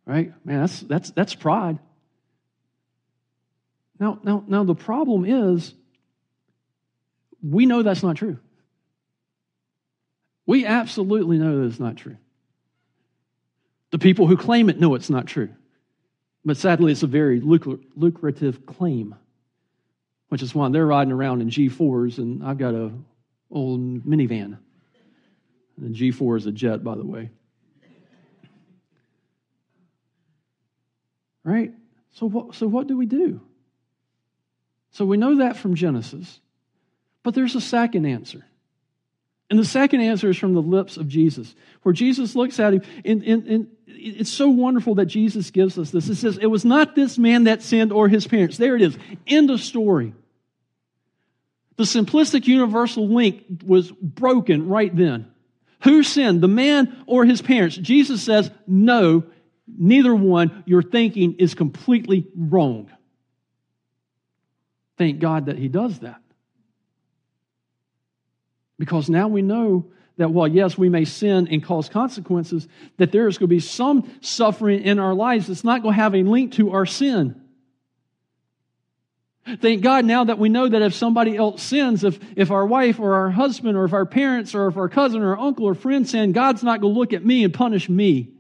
Right? 0.05 0.33
Man, 0.45 0.63
that's 0.63 0.81
that's 0.81 1.11
that's 1.13 1.35
pride. 1.37 1.79
Now, 4.01 4.19
now, 4.25 4.43
now 4.49 4.65
the 4.65 4.75
problem 4.75 5.25
is 5.25 5.73
we 7.45 7.67
know 7.67 7.83
that's 7.83 8.03
not 8.03 8.17
true. 8.17 8.39
We 10.47 10.67
absolutely 10.67 11.39
know 11.39 11.61
that 11.61 11.67
it's 11.67 11.81
not 11.81 11.97
true. 11.97 12.17
The 13.91 13.99
people 13.99 14.27
who 14.27 14.37
claim 14.37 14.69
it 14.69 14.81
know 14.81 14.95
it's 14.95 15.11
not 15.11 15.27
true. 15.27 15.51
But 16.45 16.57
sadly, 16.57 16.93
it's 16.93 17.03
a 17.03 17.07
very 17.07 17.41
lucrative 17.41 18.67
claim, 18.67 19.15
which 20.29 20.43
is 20.43 20.55
why 20.55 20.69
they're 20.69 20.87
riding 20.87 21.13
around 21.13 21.41
in 21.41 21.49
G4s, 21.49 22.19
and 22.19 22.45
I've 22.45 22.59
got 22.59 22.75
a 22.75 22.93
old 23.51 24.05
minivan. 24.05 24.59
The 25.79 25.89
G4 25.89 26.39
is 26.39 26.47
a 26.47 26.53
jet, 26.53 26.85
by 26.85 26.97
the 26.97 27.05
way. 27.05 27.31
Right? 31.43 31.73
So 32.13 32.27
what, 32.27 32.55
so 32.55 32.67
what 32.67 32.87
do 32.87 32.97
we 32.97 33.07
do? 33.07 33.41
So 34.93 35.05
we 35.05 35.17
know 35.17 35.37
that 35.37 35.57
from 35.57 35.75
Genesis. 35.75 36.41
But 37.25 37.35
there's 37.35 37.57
a 37.57 37.61
second 37.61 38.07
answer. 38.07 38.45
And 39.51 39.59
the 39.59 39.65
second 39.65 40.01
answer 40.01 40.31
is 40.31 40.39
from 40.39 40.55
the 40.55 40.63
lips 40.63 40.97
of 40.97 41.09
Jesus, 41.09 41.55
where 41.83 41.93
Jesus 41.93 42.37
looks 42.37 42.61
at 42.61 42.75
him, 42.75 42.83
and, 43.05 43.23
and, 43.25 43.47
and, 43.47 43.67
it's 43.87 44.31
so 44.31 44.49
wonderful 44.49 44.97
that 44.97 45.07
Jesus 45.07 45.51
gives 45.51 45.79
us 45.79 45.91
this. 45.91 46.09
It 46.09 46.17
says, 46.17 46.39
It 46.39 46.47
was 46.47 46.65
not 46.65 46.95
this 46.95 47.19
man 47.19 47.45
that 47.45 47.63
sinned 47.63 47.93
or 47.93 48.09
his 48.09 48.27
parents. 48.27 48.59
There 48.59 48.77
it 48.77 48.83
is. 48.83 48.97
End 49.27 49.51
of 49.51 49.61
story. 49.61 50.15
The 51.77 51.85
simplistic 51.85 52.47
universal 52.47 53.09
link 53.09 53.45
was 53.65 53.91
broken 53.91 54.69
right 54.69 54.95
then. 54.95 55.31
Who 55.83 56.03
sinned, 56.03 56.41
the 56.41 56.49
man 56.49 57.05
or 57.07 57.25
his 57.25 57.43
parents? 57.43 57.77
Jesus 57.77 58.23
says, 58.23 58.51
No, 58.67 59.25
neither 59.67 60.15
one. 60.15 60.65
Your 60.67 60.83
thinking 60.83 61.37
is 61.39 61.55
completely 61.55 62.27
wrong. 62.37 62.91
Thank 64.99 65.19
God 65.19 65.47
that 65.47 65.59
he 65.59 65.69
does 65.69 66.01
that. 66.01 66.21
Because 68.79 69.09
now 69.09 69.29
we 69.29 69.43
know 69.43 69.87
that 70.17 70.31
while, 70.31 70.49
yes, 70.49 70.79
we 70.79 70.89
may 70.89 71.05
sin 71.05 71.49
and 71.51 71.63
cause 71.63 71.89
consequences, 71.89 72.69
that 72.99 73.13
there 73.13 73.27
is 73.27 73.39
going 73.39 73.49
to 73.49 73.55
be 73.55 73.61
some 73.61 74.19
suffering 74.21 74.83
in 74.83 74.99
our 74.99 75.15
lives 75.15 75.49
that's 75.49 75.65
not 75.65 75.83
going 75.83 75.95
to 75.95 76.01
have 76.01 76.15
a 76.15 76.23
link 76.23 76.53
to 76.53 76.73
our 76.73 76.87
sin. 76.87 77.41
Thank 79.61 79.83
God 79.83 80.07
now 80.07 80.25
that 80.25 80.39
we 80.39 80.49
know 80.49 80.69
that 80.69 80.81
if 80.81 80.95
somebody 80.95 81.37
else 81.37 81.63
sins, 81.63 82.03
if, 82.03 82.19
if 82.35 82.51
our 82.51 82.65
wife 82.65 82.99
or 82.99 83.15
our 83.15 83.31
husband 83.31 83.77
or 83.77 83.85
if 83.85 83.93
our 83.93 84.07
parents 84.07 84.55
or 84.55 84.69
if 84.69 84.77
our 84.77 84.89
cousin 84.89 85.21
or 85.21 85.39
uncle 85.39 85.67
or 85.67 85.75
friend 85.75 86.09
sin, 86.09 86.33
God's 86.33 86.63
not 86.63 86.81
going 86.81 86.95
to 86.95 86.99
look 86.99 87.13
at 87.13 87.25
me 87.25 87.45
and 87.45 87.53
punish 87.53 87.89
me. 87.89 88.31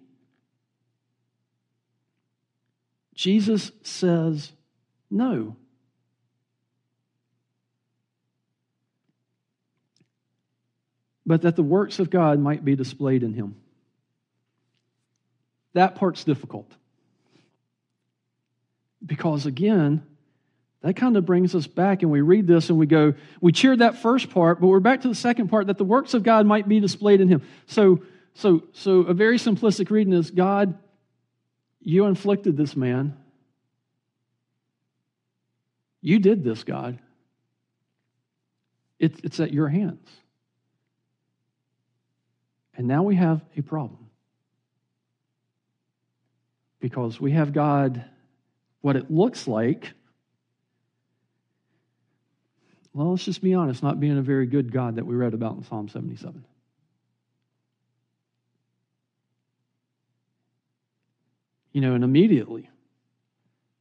Jesus 3.15 3.71
says 3.83 4.51
no. 5.11 5.57
But 11.27 11.43
that 11.43 11.57
the 11.57 11.63
works 11.63 11.99
of 11.99 12.11
God 12.11 12.39
might 12.39 12.65
be 12.65 12.77
displayed 12.77 13.23
in 13.23 13.33
him. 13.33 13.57
That 15.73 15.95
part's 15.95 16.25
difficult. 16.25 16.71
Because 19.05 19.47
again, 19.47 20.03
that 20.83 20.97
kind 20.97 21.17
of 21.17 21.25
brings 21.25 21.55
us 21.55 21.67
back, 21.67 22.03
and 22.03 22.11
we 22.11 22.21
read 22.21 22.47
this 22.47 22.69
and 22.69 22.79
we 22.79 22.85
go, 22.85 23.15
we 23.41 23.53
cheered 23.53 23.79
that 23.79 23.97
first 23.97 24.29
part, 24.29 24.61
but 24.61 24.67
we're 24.67 24.81
back 24.81 25.01
to 25.01 25.09
the 25.09 25.15
second 25.15 25.49
part 25.49 25.69
that 25.69 25.79
the 25.79 25.85
works 25.85 26.13
of 26.13 26.23
God 26.23 26.45
might 26.45 26.69
be 26.69 26.79
displayed 26.79 27.23
in 27.23 27.29
him. 27.29 27.43
So, 27.67 28.03
so, 28.35 28.65
so 28.73 29.01
a 29.01 29.15
very 29.15 29.39
simplistic 29.39 29.91
reading 29.91 30.13
is 30.13 30.31
God, 30.31 30.77
you 31.81 32.05
inflicted 32.05 32.59
this 32.59 32.77
man. 32.77 33.17
You 36.03 36.19
did 36.19 36.45
this, 36.45 36.65
God. 36.65 36.99
It, 38.99 39.25
it's 39.25 39.41
at 39.41 39.55
your 39.55 39.69
hands. 39.69 40.07
And 42.77 42.89
now 42.89 43.03
we 43.03 43.17
have 43.17 43.43
a 43.57 43.63
problem. 43.63 44.11
Because 46.81 47.21
we 47.21 47.33
have 47.33 47.53
God, 47.53 48.05
what 48.81 48.97
it 48.97 49.11
looks 49.11 49.47
like 49.49 49.93
well, 52.95 53.11
let's 53.11 53.25
just 53.25 53.43
be 53.43 53.55
honest, 53.55 53.83
not 53.83 53.99
being 53.99 54.17
a 54.17 54.23
very 54.23 54.47
good 54.47 54.73
God 54.73 54.97
that 54.97 55.05
we 55.05 55.17
read 55.17 55.35
about 55.35 55.57
in 55.57 55.65
Psalm 55.65 55.89
77. 55.89 56.45
You 61.73 61.81
know, 61.81 61.95
and 61.95 62.05
immediately 62.05 62.71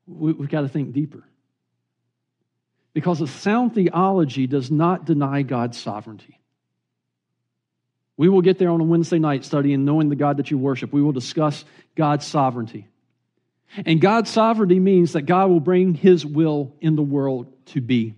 we, 0.08 0.34
have 0.34 0.50
got 0.50 0.62
to 0.62 0.68
think 0.68 0.94
deeper. 0.94 1.24
Because 2.94 3.22
a 3.22 3.28
sound 3.28 3.76
theology 3.76 4.48
does 4.48 4.72
not 4.72 5.06
deny 5.06 5.44
God's 5.44 5.80
sovereignty. 5.80 6.40
We 8.16 8.30
will 8.30 8.42
get 8.42 8.60
there 8.60 8.70
on 8.70 8.80
a 8.80 8.84
Wednesday 8.84 9.20
night 9.20 9.44
studying 9.44 9.86
knowing 9.86 10.10
the 10.10 10.16
God 10.16 10.38
that 10.38 10.52
you 10.52 10.58
worship. 10.58 10.94
We 10.94 11.02
will 11.02 11.12
discuss 11.12 11.66
God's 11.96 12.26
sovereignty. 12.26 12.88
And 13.86 14.00
God's 14.00 14.30
sovereignty 14.30 14.80
means 14.80 15.14
that 15.14 15.24
God 15.24 15.50
will 15.50 15.60
bring 15.60 15.96
his 15.96 16.26
will 16.26 16.76
in 16.80 16.96
the 16.96 17.02
world 17.02 17.52
to 17.68 17.82
be. 17.82 18.14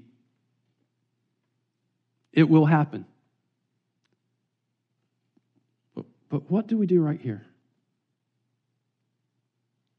It 2.34 2.50
will 2.50 2.66
happen. 2.66 3.06
But, 5.96 6.06
but 6.30 6.52
what 6.52 6.68
do 6.68 6.78
we 6.78 6.88
do 6.88 7.02
right 7.02 7.20
here? 7.20 7.46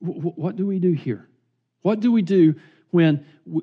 What 0.00 0.56
do 0.56 0.66
we 0.66 0.78
do 0.78 0.92
here? 0.92 1.26
What 1.80 2.00
do 2.00 2.12
we 2.12 2.20
do 2.20 2.56
when 2.90 3.24
we, 3.46 3.62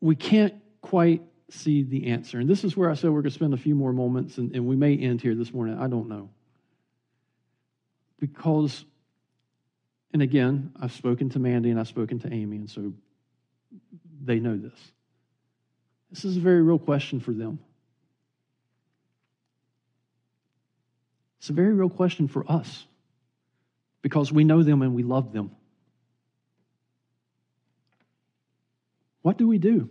we 0.00 0.16
can't 0.16 0.54
quite 0.80 1.22
see 1.54 1.82
the 1.82 2.08
answer? 2.08 2.38
And 2.38 2.48
this 2.48 2.64
is 2.64 2.76
where 2.76 2.90
I 2.90 2.94
said 2.94 3.10
we're 3.10 3.22
going 3.22 3.30
to 3.30 3.34
spend 3.34 3.54
a 3.54 3.58
few 3.58 3.74
more 3.74 3.92
moments, 3.92 4.38
and, 4.38 4.54
and 4.54 4.66
we 4.66 4.76
may 4.76 4.96
end 4.96 5.20
here 5.20 5.34
this 5.34 5.52
morning. 5.52 5.78
I 5.78 5.86
don't 5.86 6.08
know. 6.08 6.30
Because, 8.18 8.84
and 10.12 10.22
again, 10.22 10.72
I've 10.80 10.92
spoken 10.92 11.30
to 11.30 11.38
Mandy 11.38 11.70
and 11.70 11.78
I've 11.78 11.88
spoken 11.88 12.18
to 12.20 12.32
Amy, 12.32 12.56
and 12.56 12.70
so 12.70 12.92
they 14.22 14.38
know 14.38 14.56
this. 14.56 14.78
This 16.10 16.24
is 16.24 16.36
a 16.36 16.40
very 16.40 16.62
real 16.62 16.78
question 16.78 17.20
for 17.20 17.32
them. 17.32 17.58
It's 21.38 21.50
a 21.50 21.52
very 21.52 21.74
real 21.74 21.90
question 21.90 22.28
for 22.28 22.50
us 22.50 22.86
because 24.00 24.32
we 24.32 24.44
know 24.44 24.62
them 24.62 24.80
and 24.82 24.94
we 24.94 25.02
love 25.02 25.32
them. 25.32 25.50
What 29.22 29.38
do 29.38 29.48
we 29.48 29.58
do 29.58 29.90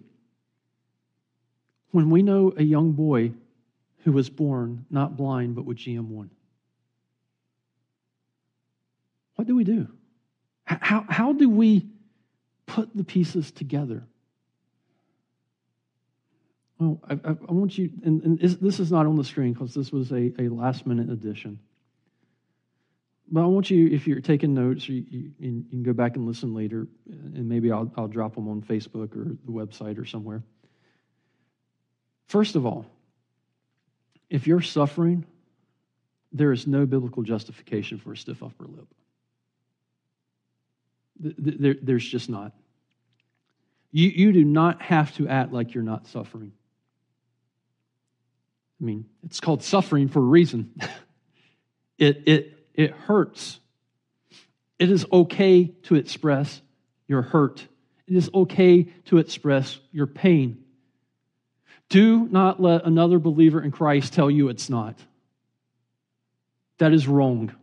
when 1.93 2.09
we 2.09 2.23
know 2.23 2.51
a 2.57 2.63
young 2.63 2.91
boy 2.93 3.31
who 3.99 4.11
was 4.11 4.27
born 4.27 4.85
not 4.89 5.15
blind 5.15 5.55
but 5.55 5.63
with 5.63 5.77
GM1? 5.77 6.27
What 9.35 9.47
do 9.47 9.55
we 9.55 9.63
do? 9.63 9.87
How, 10.65 11.05
how 11.07 11.33
do 11.33 11.47
we 11.47 11.85
put 12.65 12.89
the 12.95 13.03
pieces 13.03 13.51
together? 13.51 14.07
Well, 16.79 16.99
I, 17.07 17.13
I 17.13 17.51
want 17.51 17.77
you, 17.77 17.91
and, 18.03 18.23
and 18.23 18.39
this 18.39 18.79
is 18.79 18.91
not 18.91 19.05
on 19.05 19.15
the 19.15 19.23
screen 19.23 19.53
because 19.53 19.75
this 19.75 19.91
was 19.91 20.11
a, 20.11 20.33
a 20.39 20.49
last 20.49 20.87
minute 20.87 21.11
addition. 21.11 21.59
but 23.31 23.43
I 23.43 23.45
want 23.45 23.69
you, 23.69 23.87
if 23.87 24.07
you're 24.07 24.19
taking 24.19 24.55
notes, 24.55 24.89
you, 24.89 25.05
you, 25.07 25.31
you 25.39 25.63
can 25.69 25.83
go 25.83 25.93
back 25.93 26.15
and 26.15 26.25
listen 26.25 26.55
later, 26.55 26.87
and 27.05 27.47
maybe 27.47 27.71
I'll, 27.71 27.91
I'll 27.95 28.07
drop 28.07 28.33
them 28.33 28.49
on 28.49 28.63
Facebook 28.63 29.15
or 29.15 29.37
the 29.45 29.51
website 29.51 29.99
or 29.99 30.05
somewhere. 30.05 30.41
First 32.33 32.55
of 32.55 32.65
all, 32.65 32.87
if 34.27 34.47
you're 34.47 34.59
suffering, 34.59 35.23
there 36.31 36.51
is 36.51 36.65
no 36.65 36.87
biblical 36.87 37.21
justification 37.21 37.99
for 37.99 38.13
a 38.13 38.17
stiff 38.17 38.41
upper 38.41 38.65
lip. 38.65 38.87
There, 41.19 41.75
there's 41.79 42.03
just 42.03 42.31
not. 42.31 42.53
You, 43.91 44.09
you 44.09 44.31
do 44.31 44.43
not 44.43 44.81
have 44.81 45.15
to 45.17 45.27
act 45.27 45.53
like 45.53 45.75
you're 45.75 45.83
not 45.83 46.07
suffering. 46.07 46.53
I 48.81 48.83
mean, 48.83 49.05
it's 49.23 49.39
called 49.39 49.61
suffering 49.61 50.07
for 50.07 50.17
a 50.17 50.23
reason. 50.23 50.73
it, 51.99 52.23
it, 52.25 52.67
it 52.73 52.91
hurts. 52.93 53.59
It 54.79 54.89
is 54.89 55.05
okay 55.13 55.65
to 55.83 55.93
express 55.93 56.63
your 57.07 57.21
hurt. 57.21 57.67
It 58.07 58.15
is 58.15 58.31
okay 58.33 58.85
to 59.05 59.19
express 59.19 59.77
your 59.91 60.07
pain. 60.07 60.62
Do 61.93 62.27
not 62.31 62.59
let 62.59 62.85
another 62.85 63.19
believer 63.19 63.61
in 63.61 63.69
Christ 63.69 64.13
tell 64.13 64.31
you 64.31 64.49
it's 64.49 64.67
not. 64.67 64.97
That 66.79 66.91
is 66.91 67.07
wrong. 67.07 67.53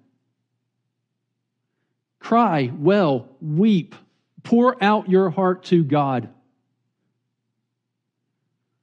Cry, 2.21 2.71
well, 2.79 3.29
weep, 3.41 3.97
pour 4.45 4.81
out 4.81 5.11
your 5.11 5.31
heart 5.31 5.65
to 5.65 5.83
God. 5.83 6.29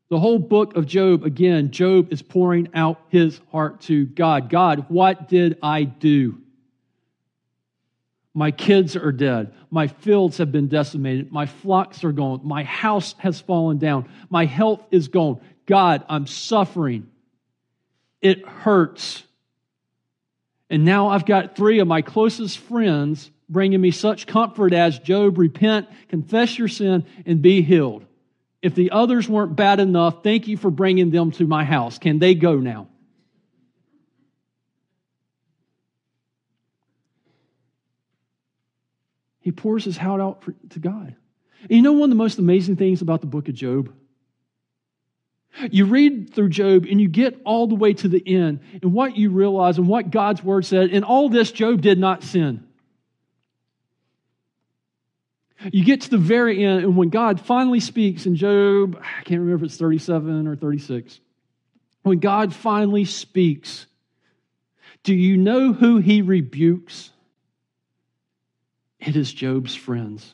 The 0.09 0.19
whole 0.19 0.37
book 0.37 0.75
of 0.75 0.85
Job, 0.85 1.23
again, 1.23 1.71
Job 1.71 2.11
is 2.11 2.21
pouring 2.21 2.67
out 2.73 2.99
his 3.07 3.39
heart 3.49 3.79
to 3.83 4.05
God. 4.05 4.49
God, 4.49 4.87
what 4.89 5.29
did 5.29 5.59
I 5.63 5.85
do? 5.85 6.41
My 8.37 8.51
kids 8.51 8.95
are 8.95 9.11
dead. 9.11 9.51
My 9.71 9.87
fields 9.87 10.37
have 10.37 10.51
been 10.51 10.67
decimated. 10.67 11.31
My 11.31 11.47
flocks 11.47 12.03
are 12.03 12.11
gone. 12.11 12.41
My 12.43 12.61
house 12.61 13.15
has 13.17 13.41
fallen 13.41 13.79
down. 13.79 14.07
My 14.29 14.45
health 14.45 14.85
is 14.91 15.07
gone. 15.07 15.41
God, 15.65 16.05
I'm 16.07 16.27
suffering. 16.27 17.07
It 18.21 18.47
hurts. 18.47 19.23
And 20.69 20.85
now 20.85 21.07
I've 21.07 21.25
got 21.25 21.55
three 21.55 21.79
of 21.79 21.87
my 21.87 22.03
closest 22.03 22.59
friends 22.59 23.31
bringing 23.49 23.81
me 23.81 23.89
such 23.89 24.27
comfort 24.27 24.71
as 24.71 24.99
Job, 24.99 25.39
repent, 25.39 25.87
confess 26.07 26.59
your 26.59 26.67
sin, 26.67 27.07
and 27.25 27.41
be 27.41 27.63
healed. 27.63 28.05
If 28.61 28.75
the 28.75 28.91
others 28.91 29.27
weren't 29.27 29.55
bad 29.55 29.79
enough, 29.79 30.21
thank 30.21 30.47
you 30.47 30.57
for 30.57 30.69
bringing 30.69 31.09
them 31.09 31.31
to 31.31 31.47
my 31.47 31.63
house. 31.63 31.97
Can 31.97 32.19
they 32.19 32.35
go 32.35 32.57
now? 32.57 32.87
He 39.47 39.53
pours 39.53 39.85
his 39.85 39.95
heart 39.95 40.19
out 40.19 40.43
for, 40.43 40.53
to 40.71 40.79
God. 40.79 41.15
And 41.61 41.71
you 41.71 41.81
know 41.81 41.93
one 41.93 42.03
of 42.03 42.09
the 42.09 42.21
most 42.21 42.37
amazing 42.37 42.75
things 42.75 43.01
about 43.01 43.21
the 43.21 43.27
book 43.27 43.47
of 43.47 43.55
Job? 43.55 43.93
You 45.71 45.85
read 45.85 46.33
through 46.33 46.49
Job 46.49 46.83
and 46.83 46.99
you 46.99 47.07
get 47.07 47.39
all 47.45 47.65
the 47.65 47.75
way 47.75 47.93
to 47.93 48.09
the 48.09 48.21
end, 48.27 48.59
and 48.81 48.91
what 48.91 49.15
you 49.15 49.29
realize 49.29 49.77
and 49.77 49.87
what 49.87 50.11
God's 50.11 50.43
word 50.43 50.65
said, 50.65 50.89
in 50.89 51.05
all 51.05 51.29
this, 51.29 51.49
Job 51.53 51.79
did 51.79 51.97
not 51.97 52.23
sin. 52.23 52.67
You 55.71 55.85
get 55.85 56.01
to 56.01 56.09
the 56.09 56.17
very 56.17 56.65
end, 56.65 56.83
and 56.83 56.97
when 56.97 57.07
God 57.07 57.39
finally 57.39 57.79
speaks 57.79 58.25
in 58.25 58.35
Job, 58.35 59.01
I 59.01 59.23
can't 59.23 59.39
remember 59.39 59.63
if 59.63 59.69
it's 59.69 59.77
37 59.77 60.45
or 60.45 60.57
36, 60.57 61.21
when 62.03 62.19
God 62.19 62.53
finally 62.53 63.05
speaks, 63.05 63.85
do 65.03 65.15
you 65.15 65.37
know 65.37 65.71
who 65.71 65.99
he 65.99 66.21
rebukes? 66.21 67.11
It 68.99 69.15
is 69.15 69.31
Job's 69.31 69.75
friends. 69.75 70.33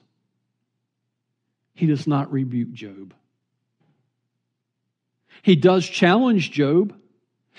He 1.74 1.86
does 1.86 2.08
not 2.08 2.32
rebuke 2.32 2.72
Job. 2.72 3.14
He 5.42 5.56
does 5.56 5.88
challenge 5.88 6.52
Job. 6.52 6.96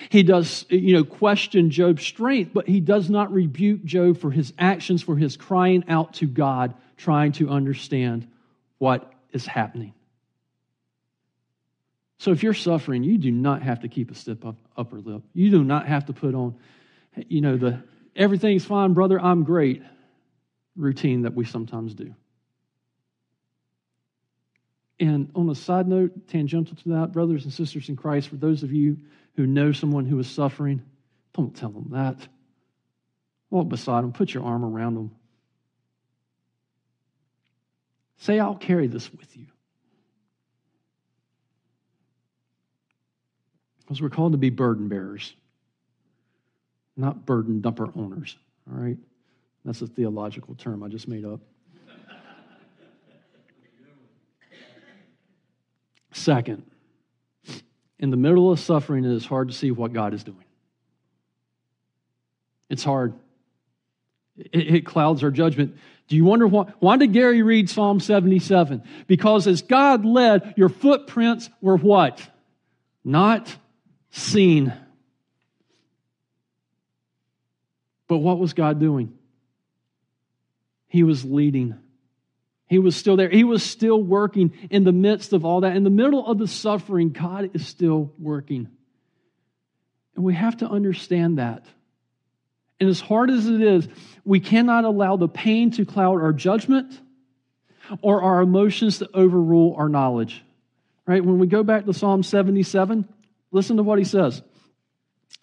He 0.08 0.22
does, 0.22 0.64
you 0.70 0.94
know, 0.94 1.04
question 1.04 1.70
Job's 1.70 2.04
strength, 2.04 2.52
but 2.54 2.66
he 2.66 2.80
does 2.80 3.10
not 3.10 3.32
rebuke 3.32 3.84
Job 3.84 4.18
for 4.18 4.30
his 4.30 4.52
actions, 4.58 5.02
for 5.02 5.16
his 5.16 5.36
crying 5.36 5.84
out 5.88 6.14
to 6.14 6.26
God, 6.26 6.74
trying 6.96 7.32
to 7.32 7.50
understand 7.50 8.26
what 8.78 9.12
is 9.32 9.46
happening. 9.46 9.92
So 12.18 12.30
if 12.30 12.42
you're 12.42 12.54
suffering, 12.54 13.04
you 13.04 13.18
do 13.18 13.30
not 13.30 13.62
have 13.62 13.80
to 13.80 13.88
keep 13.88 14.10
a 14.10 14.14
stiff 14.14 14.38
upper 14.76 15.00
lip. 15.00 15.22
You 15.34 15.50
do 15.50 15.62
not 15.62 15.86
have 15.86 16.06
to 16.06 16.12
put 16.12 16.34
on, 16.34 16.56
you 17.28 17.40
know, 17.40 17.56
the 17.56 17.82
everything's 18.16 18.64
fine, 18.64 18.94
brother, 18.94 19.20
I'm 19.20 19.44
great 19.44 19.82
routine 20.76 21.22
that 21.22 21.34
we 21.34 21.44
sometimes 21.44 21.94
do. 21.94 22.14
And 25.00 25.30
on 25.34 25.50
a 25.50 25.54
side 25.54 25.88
note, 25.88 26.28
tangential 26.28 26.76
to 26.76 26.88
that, 26.90 27.12
brothers 27.12 27.44
and 27.44 27.52
sisters 27.52 27.88
in 27.88 27.96
Christ, 27.96 28.28
for 28.28 28.36
those 28.36 28.62
of 28.62 28.72
you 28.72 28.98
who 29.34 29.46
know 29.46 29.72
someone 29.72 30.06
who 30.06 30.18
is 30.18 30.30
suffering, 30.30 30.82
don't 31.34 31.54
tell 31.54 31.70
them 31.70 31.88
that. 31.90 32.16
Walk 33.50 33.68
beside 33.68 34.02
them, 34.02 34.12
put 34.12 34.32
your 34.32 34.44
arm 34.44 34.64
around 34.64 34.94
them. 34.94 35.10
Say, 38.18 38.38
I'll 38.38 38.54
carry 38.54 38.86
this 38.86 39.12
with 39.12 39.36
you. 39.36 39.46
Because 43.80 44.00
we're 44.00 44.08
called 44.08 44.32
to 44.32 44.38
be 44.38 44.50
burden 44.50 44.88
bearers, 44.88 45.34
not 46.96 47.26
burden 47.26 47.60
dumper 47.60 47.94
owners. 47.96 48.36
All 48.70 48.78
right? 48.80 48.96
That's 49.64 49.80
a 49.80 49.86
theological 49.86 50.54
term 50.54 50.82
I 50.82 50.88
just 50.88 51.08
made 51.08 51.24
up. 51.24 51.40
Second, 56.12 56.62
in 57.98 58.10
the 58.10 58.16
middle 58.16 58.50
of 58.52 58.60
suffering, 58.60 59.04
it 59.04 59.10
is 59.10 59.26
hard 59.26 59.48
to 59.48 59.54
see 59.54 59.70
what 59.70 59.92
God 59.92 60.14
is 60.14 60.22
doing. 60.22 60.44
It's 62.70 62.84
hard. 62.84 63.14
It, 64.36 64.76
it, 64.76 64.86
clouds 64.86 65.22
our 65.22 65.30
judgment. 65.30 65.76
Do 66.08 66.16
you 66.16 66.24
wonder 66.24 66.46
why? 66.46 66.72
Why 66.78 66.96
did 66.96 67.12
Gary 67.12 67.42
read 67.42 67.70
Psalm 67.70 68.00
77? 68.00 68.82
Because 69.06 69.46
as 69.46 69.62
God 69.62 70.04
led, 70.04 70.54
your 70.56 70.68
footprints 70.68 71.50
were 71.60 71.76
what? 71.76 72.20
Not 73.04 73.54
seen. 74.10 74.72
But 78.06 78.18
what 78.18 78.38
was 78.38 78.52
God 78.52 78.78
doing? 78.80 79.16
He 80.94 81.02
was 81.02 81.24
leading. 81.24 81.74
He 82.68 82.78
was 82.78 82.94
still 82.94 83.16
there. 83.16 83.28
He 83.28 83.42
was 83.42 83.64
still 83.64 84.00
working 84.00 84.52
in 84.70 84.84
the 84.84 84.92
midst 84.92 85.32
of 85.32 85.44
all 85.44 85.62
that. 85.62 85.74
In 85.74 85.82
the 85.82 85.90
middle 85.90 86.24
of 86.24 86.38
the 86.38 86.46
suffering, 86.46 87.10
God 87.10 87.50
is 87.52 87.66
still 87.66 88.12
working. 88.16 88.68
And 90.14 90.24
we 90.24 90.34
have 90.34 90.58
to 90.58 90.68
understand 90.68 91.38
that. 91.38 91.66
And 92.78 92.88
as 92.88 93.00
hard 93.00 93.30
as 93.30 93.48
it 93.48 93.60
is, 93.60 93.88
we 94.24 94.38
cannot 94.38 94.84
allow 94.84 95.16
the 95.16 95.26
pain 95.26 95.72
to 95.72 95.84
cloud 95.84 96.22
our 96.22 96.32
judgment 96.32 96.96
or 98.00 98.22
our 98.22 98.40
emotions 98.40 98.98
to 98.98 99.10
overrule 99.12 99.74
our 99.76 99.88
knowledge. 99.88 100.44
Right? 101.06 101.24
When 101.24 101.40
we 101.40 101.48
go 101.48 101.64
back 101.64 101.86
to 101.86 101.92
Psalm 101.92 102.22
77, 102.22 103.08
listen 103.50 103.78
to 103.78 103.82
what 103.82 103.98
he 103.98 104.04
says. 104.04 104.42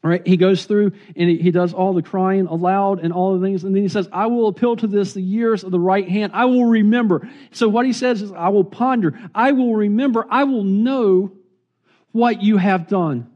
Right, 0.04 0.26
he 0.26 0.36
goes 0.36 0.66
through 0.66 0.94
and 1.16 1.30
he, 1.30 1.38
he 1.38 1.52
does 1.52 1.76
all 1.76 1.94
the 1.94 2.02
crying 2.02 2.48
aloud 2.48 3.02
and 3.02 3.14
all 3.14 3.38
the 3.38 3.46
things. 3.46 3.64
And 3.64 3.76
then 3.76 3.84
he 3.84 3.88
says, 3.90 4.10
I 4.12 4.26
will 4.26 4.48
appeal 4.48 4.76
to 4.78 4.88
this 4.88 5.14
the 5.14 5.22
years 5.22 5.64
of 5.64 5.70
the 5.70 5.80
right 5.80 6.10
hand. 6.10 6.32
I 6.34 6.46
will 6.46 6.66
remember. 6.66 7.30
So 7.52 7.70
what 7.70 7.86
he 7.86 7.94
says 7.94 8.24
is, 8.24 8.32
I 8.32 8.50
will 8.50 8.64
ponder. 8.64 9.20
I 9.36 9.52
will 9.52 9.76
remember. 9.76 10.26
I 10.28 10.46
will 10.46 10.64
know 10.64 11.34
what 12.14 12.42
you 12.42 12.58
have 12.58 12.88
done. 12.88 13.32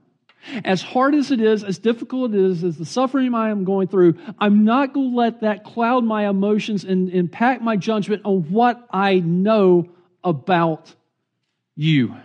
As 0.63 0.82
hard 0.82 1.13
as 1.13 1.30
it 1.30 1.39
is, 1.39 1.63
as 1.63 1.78
difficult 1.78 2.34
it 2.34 2.39
is, 2.39 2.63
as 2.63 2.78
the 2.78 2.86
suffering 2.86 3.36
I 3.36 3.49
am 3.49 3.63
going 3.63 3.88
through, 3.88 4.15
I'm 4.39 4.63
not 4.63 4.91
going 4.91 5.12
to 5.12 5.17
let 5.17 5.41
that 5.41 5.63
cloud 5.63 6.04
my 6.04 6.28
emotions 6.28 6.84
and 6.84 7.10
impact 7.10 7.62
my 7.62 7.78
judgment 7.78 8.23
on 8.25 8.43
what 8.51 8.88
I 8.91 9.19
know 9.19 9.89
about 10.23 10.93
you. 11.75 12.15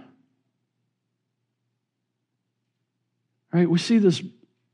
Right? 3.53 3.69
We 3.69 3.79
see 3.79 3.99
this, 3.99 4.23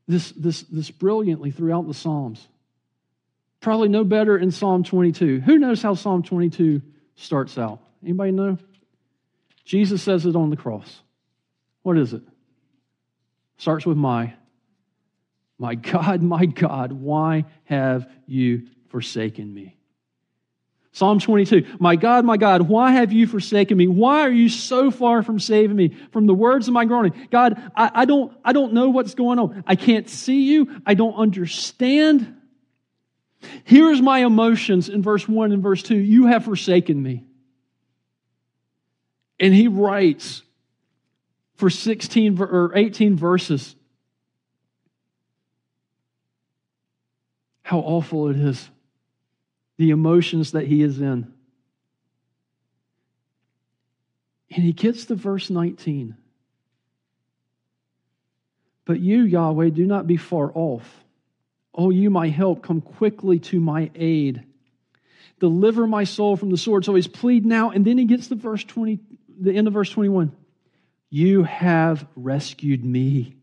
this, 0.07 0.31
this, 0.31 0.61
this 0.63 0.91
brilliantly 0.91 1.51
throughout 1.51 1.87
the 1.87 1.93
Psalms. 1.93 2.47
Probably 3.59 3.89
no 3.89 4.03
better 4.03 4.37
in 4.37 4.51
Psalm 4.51 4.83
22. 4.83 5.41
Who 5.41 5.57
knows 5.57 5.81
how 5.81 5.95
Psalm 5.95 6.23
22 6.23 6.81
starts 7.15 7.57
out? 7.57 7.79
Anybody 8.03 8.31
know? 8.31 8.57
Jesus 9.65 10.01
says 10.01 10.25
it 10.25 10.35
on 10.35 10.49
the 10.49 10.57
cross. 10.57 11.01
What 11.81 11.97
is 11.97 12.13
it? 12.13 12.21
Starts 13.57 13.85
with 13.85 13.97
my. 13.97 14.33
My 15.57 15.75
God, 15.75 16.21
my 16.21 16.45
God, 16.45 16.91
why 16.91 17.45
have 17.65 18.07
you 18.27 18.67
forsaken 18.89 19.51
me? 19.51 19.76
Psalm 20.97 21.19
22 21.19 21.75
My 21.79 21.95
God, 21.95 22.25
my 22.25 22.37
God, 22.37 22.63
why 22.63 22.93
have 22.93 23.13
you 23.13 23.27
forsaken 23.27 23.77
me? 23.77 23.87
Why 23.87 24.21
are 24.21 24.31
you 24.31 24.49
so 24.49 24.89
far 24.89 25.21
from 25.21 25.39
saving 25.39 25.75
me? 25.75 25.95
From 26.11 26.25
the 26.25 26.33
words 26.33 26.67
of 26.67 26.73
my 26.73 26.85
groaning. 26.85 27.13
God, 27.29 27.61
I, 27.75 27.91
I, 27.93 28.05
don't, 28.05 28.35
I 28.43 28.51
don't 28.51 28.73
know 28.73 28.89
what's 28.89 29.13
going 29.13 29.37
on. 29.37 29.63
I 29.67 29.75
can't 29.75 30.09
see 30.09 30.51
you. 30.51 30.81
I 30.87 30.95
don't 30.95 31.13
understand. 31.13 32.35
Here's 33.63 34.01
my 34.01 34.25
emotions 34.25 34.89
in 34.89 35.03
verse 35.03 35.29
1 35.29 35.51
and 35.51 35.61
verse 35.61 35.83
2 35.83 35.95
You 35.95 36.25
have 36.25 36.45
forsaken 36.45 36.99
me. 36.99 37.25
And 39.39 39.53
he 39.53 39.67
writes 39.67 40.41
for 41.57 41.69
16 41.69 42.41
or 42.41 42.71
18 42.75 43.17
verses 43.17 43.75
how 47.61 47.81
awful 47.81 48.29
it 48.29 48.37
is, 48.37 48.67
the 49.77 49.91
emotions 49.91 50.51
that 50.51 50.67
he 50.67 50.81
is 50.81 50.99
in. 50.99 51.31
And 54.51 54.63
he 54.63 54.73
gets 54.73 55.05
to 55.05 55.15
verse 55.15 55.49
19. 55.49 56.15
But 58.85 58.99
you, 58.99 59.23
Yahweh, 59.23 59.69
do 59.69 59.85
not 59.85 60.07
be 60.07 60.17
far 60.17 60.51
off. 60.53 61.03
Oh, 61.73 61.89
you, 61.89 62.09
my 62.09 62.29
help, 62.29 62.63
come 62.63 62.81
quickly 62.81 63.39
to 63.39 63.59
my 63.59 63.91
aid. 63.93 64.43
Deliver 65.39 65.85
my 65.85 66.05
soul 66.05 66.35
from 66.35 66.49
the 66.49 66.57
sword. 66.57 66.85
So 66.85 66.95
he's 66.95 67.07
pleading 67.07 67.49
now, 67.49 67.69
and 67.69 67.85
then 67.85 67.97
he 67.97 68.05
gets 68.05 68.27
to 68.27 68.35
verse 68.35 68.63
20, 68.63 68.99
the 69.41 69.53
end 69.53 69.67
of 69.67 69.73
verse 69.73 69.91
21. 69.91 70.31
You 71.09 71.43
have 71.43 72.07
rescued 72.15 72.83
me 72.83 73.36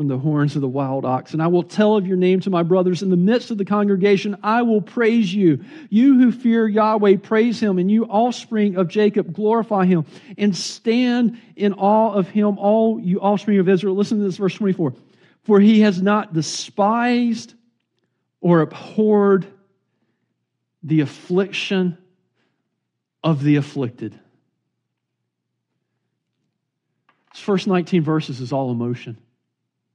from 0.00 0.08
the 0.08 0.16
horns 0.16 0.56
of 0.56 0.62
the 0.62 0.68
wild 0.68 1.04
ox. 1.04 1.34
And 1.34 1.42
I 1.42 1.48
will 1.48 1.62
tell 1.62 1.94
of 1.94 2.06
your 2.06 2.16
name 2.16 2.40
to 2.40 2.48
my 2.48 2.62
brothers. 2.62 3.02
In 3.02 3.10
the 3.10 3.18
midst 3.18 3.50
of 3.50 3.58
the 3.58 3.66
congregation, 3.66 4.34
I 4.42 4.62
will 4.62 4.80
praise 4.80 5.34
you. 5.34 5.62
You 5.90 6.18
who 6.18 6.32
fear 6.32 6.66
Yahweh, 6.66 7.16
praise 7.16 7.60
him. 7.60 7.76
And 7.76 7.90
you 7.90 8.06
offspring 8.06 8.76
of 8.76 8.88
Jacob, 8.88 9.34
glorify 9.34 9.84
him. 9.84 10.06
And 10.38 10.56
stand 10.56 11.38
in 11.54 11.74
awe 11.74 12.14
of 12.14 12.30
him, 12.30 12.56
all 12.56 12.98
you 12.98 13.20
offspring 13.20 13.58
of 13.58 13.68
Israel. 13.68 13.94
Listen 13.94 14.16
to 14.16 14.24
this, 14.24 14.38
verse 14.38 14.54
24. 14.54 14.94
For 15.42 15.60
he 15.60 15.80
has 15.80 16.00
not 16.00 16.32
despised 16.32 17.52
or 18.40 18.62
abhorred 18.62 19.46
the 20.82 21.02
affliction 21.02 21.98
of 23.22 23.42
the 23.42 23.56
afflicted. 23.56 24.18
This 27.34 27.42
first 27.42 27.66
19 27.66 28.02
verses 28.02 28.40
is 28.40 28.50
all 28.50 28.70
emotion. 28.70 29.18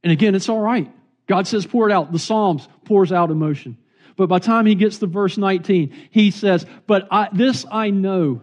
And 0.05 0.11
again, 0.11 0.35
it's 0.35 0.49
all 0.49 0.61
right. 0.61 0.89
God 1.25 1.47
says, 1.47 1.65
pour 1.65 1.89
it 1.89 1.91
out. 1.91 2.11
The 2.11 2.19
Psalms 2.19 2.67
pours 2.83 3.11
out 3.11 3.31
emotion. 3.31 3.75
But 4.15 4.29
by 4.29 4.37
the 4.37 4.45
time 4.45 4.67
he 4.67 4.75
gets 4.75 4.99
to 4.99 5.07
verse 5.07 5.35
19, 5.35 6.09
he 6.11 6.29
says, 6.29 6.63
But 6.85 7.07
I, 7.09 7.29
this 7.33 7.65
I 7.71 7.89
know. 7.89 8.41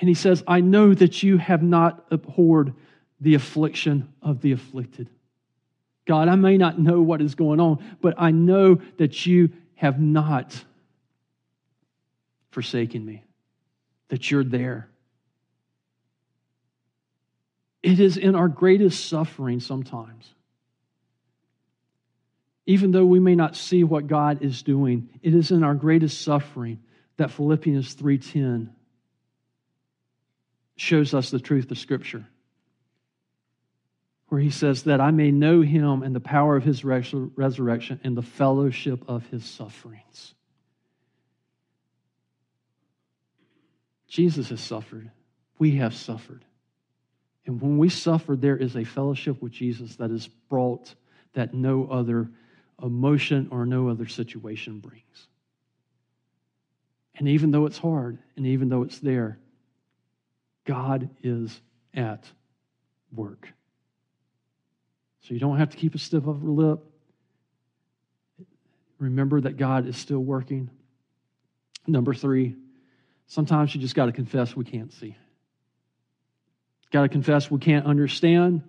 And 0.00 0.08
he 0.08 0.14
says, 0.14 0.42
I 0.46 0.62
know 0.62 0.94
that 0.94 1.22
you 1.22 1.36
have 1.36 1.62
not 1.62 2.06
abhorred 2.10 2.72
the 3.20 3.34
affliction 3.34 4.14
of 4.22 4.40
the 4.40 4.52
afflicted. 4.52 5.10
God, 6.06 6.28
I 6.28 6.36
may 6.36 6.56
not 6.56 6.78
know 6.78 7.02
what 7.02 7.20
is 7.20 7.34
going 7.34 7.60
on, 7.60 7.84
but 8.00 8.14
I 8.16 8.30
know 8.30 8.80
that 8.96 9.26
you 9.26 9.50
have 9.74 10.00
not 10.00 10.64
forsaken 12.50 13.04
me, 13.04 13.24
that 14.08 14.30
you're 14.30 14.42
there. 14.42 14.88
It 17.84 18.00
is 18.00 18.16
in 18.16 18.34
our 18.34 18.48
greatest 18.48 19.10
suffering 19.10 19.60
sometimes. 19.60 20.32
Even 22.64 22.92
though 22.92 23.04
we 23.04 23.20
may 23.20 23.34
not 23.34 23.56
see 23.56 23.84
what 23.84 24.06
God 24.06 24.40
is 24.40 24.62
doing, 24.62 25.10
it 25.22 25.34
is 25.34 25.50
in 25.50 25.62
our 25.62 25.74
greatest 25.74 26.22
suffering 26.22 26.82
that 27.18 27.30
Philippians 27.30 27.92
3:10 27.92 28.74
shows 30.76 31.12
us 31.12 31.30
the 31.30 31.38
truth 31.38 31.70
of 31.70 31.76
scripture. 31.76 32.26
Where 34.28 34.40
he 34.40 34.48
says 34.48 34.84
that 34.84 35.02
I 35.02 35.10
may 35.10 35.30
know 35.30 35.60
him 35.60 36.02
and 36.02 36.14
the 36.14 36.20
power 36.20 36.56
of 36.56 36.64
his 36.64 36.86
resurrection 36.86 38.00
and 38.02 38.16
the 38.16 38.22
fellowship 38.22 39.04
of 39.06 39.26
his 39.26 39.44
sufferings. 39.44 40.34
Jesus 44.08 44.48
has 44.48 44.62
suffered. 44.62 45.10
We 45.58 45.72
have 45.72 45.94
suffered. 45.94 46.46
And 47.46 47.60
when 47.60 47.78
we 47.78 47.88
suffer, 47.88 48.36
there 48.36 48.56
is 48.56 48.76
a 48.76 48.84
fellowship 48.84 49.42
with 49.42 49.52
Jesus 49.52 49.96
that 49.96 50.10
is 50.10 50.28
brought 50.48 50.94
that 51.34 51.52
no 51.52 51.86
other 51.86 52.30
emotion 52.82 53.48
or 53.50 53.66
no 53.66 53.88
other 53.88 54.06
situation 54.06 54.80
brings. 54.80 55.28
And 57.16 57.28
even 57.28 57.50
though 57.50 57.66
it's 57.66 57.78
hard, 57.78 58.18
and 58.36 58.46
even 58.46 58.68
though 58.68 58.82
it's 58.82 58.98
there, 58.98 59.38
God 60.64 61.10
is 61.22 61.60
at 61.92 62.24
work. 63.12 63.48
So 65.20 65.34
you 65.34 65.40
don't 65.40 65.58
have 65.58 65.70
to 65.70 65.76
keep 65.76 65.94
a 65.94 65.98
stiff 65.98 66.26
upper 66.26 66.46
lip. 66.46 66.80
Remember 68.98 69.40
that 69.40 69.56
God 69.56 69.86
is 69.86 69.96
still 69.96 70.20
working. 70.20 70.70
Number 71.86 72.14
three, 72.14 72.56
sometimes 73.26 73.74
you 73.74 73.80
just 73.80 73.94
got 73.94 74.06
to 74.06 74.12
confess 74.12 74.56
we 74.56 74.64
can't 74.64 74.92
see. 74.92 75.16
Got 76.94 77.02
to 77.02 77.08
confess 77.08 77.50
we 77.50 77.58
can't 77.58 77.86
understand. 77.86 78.62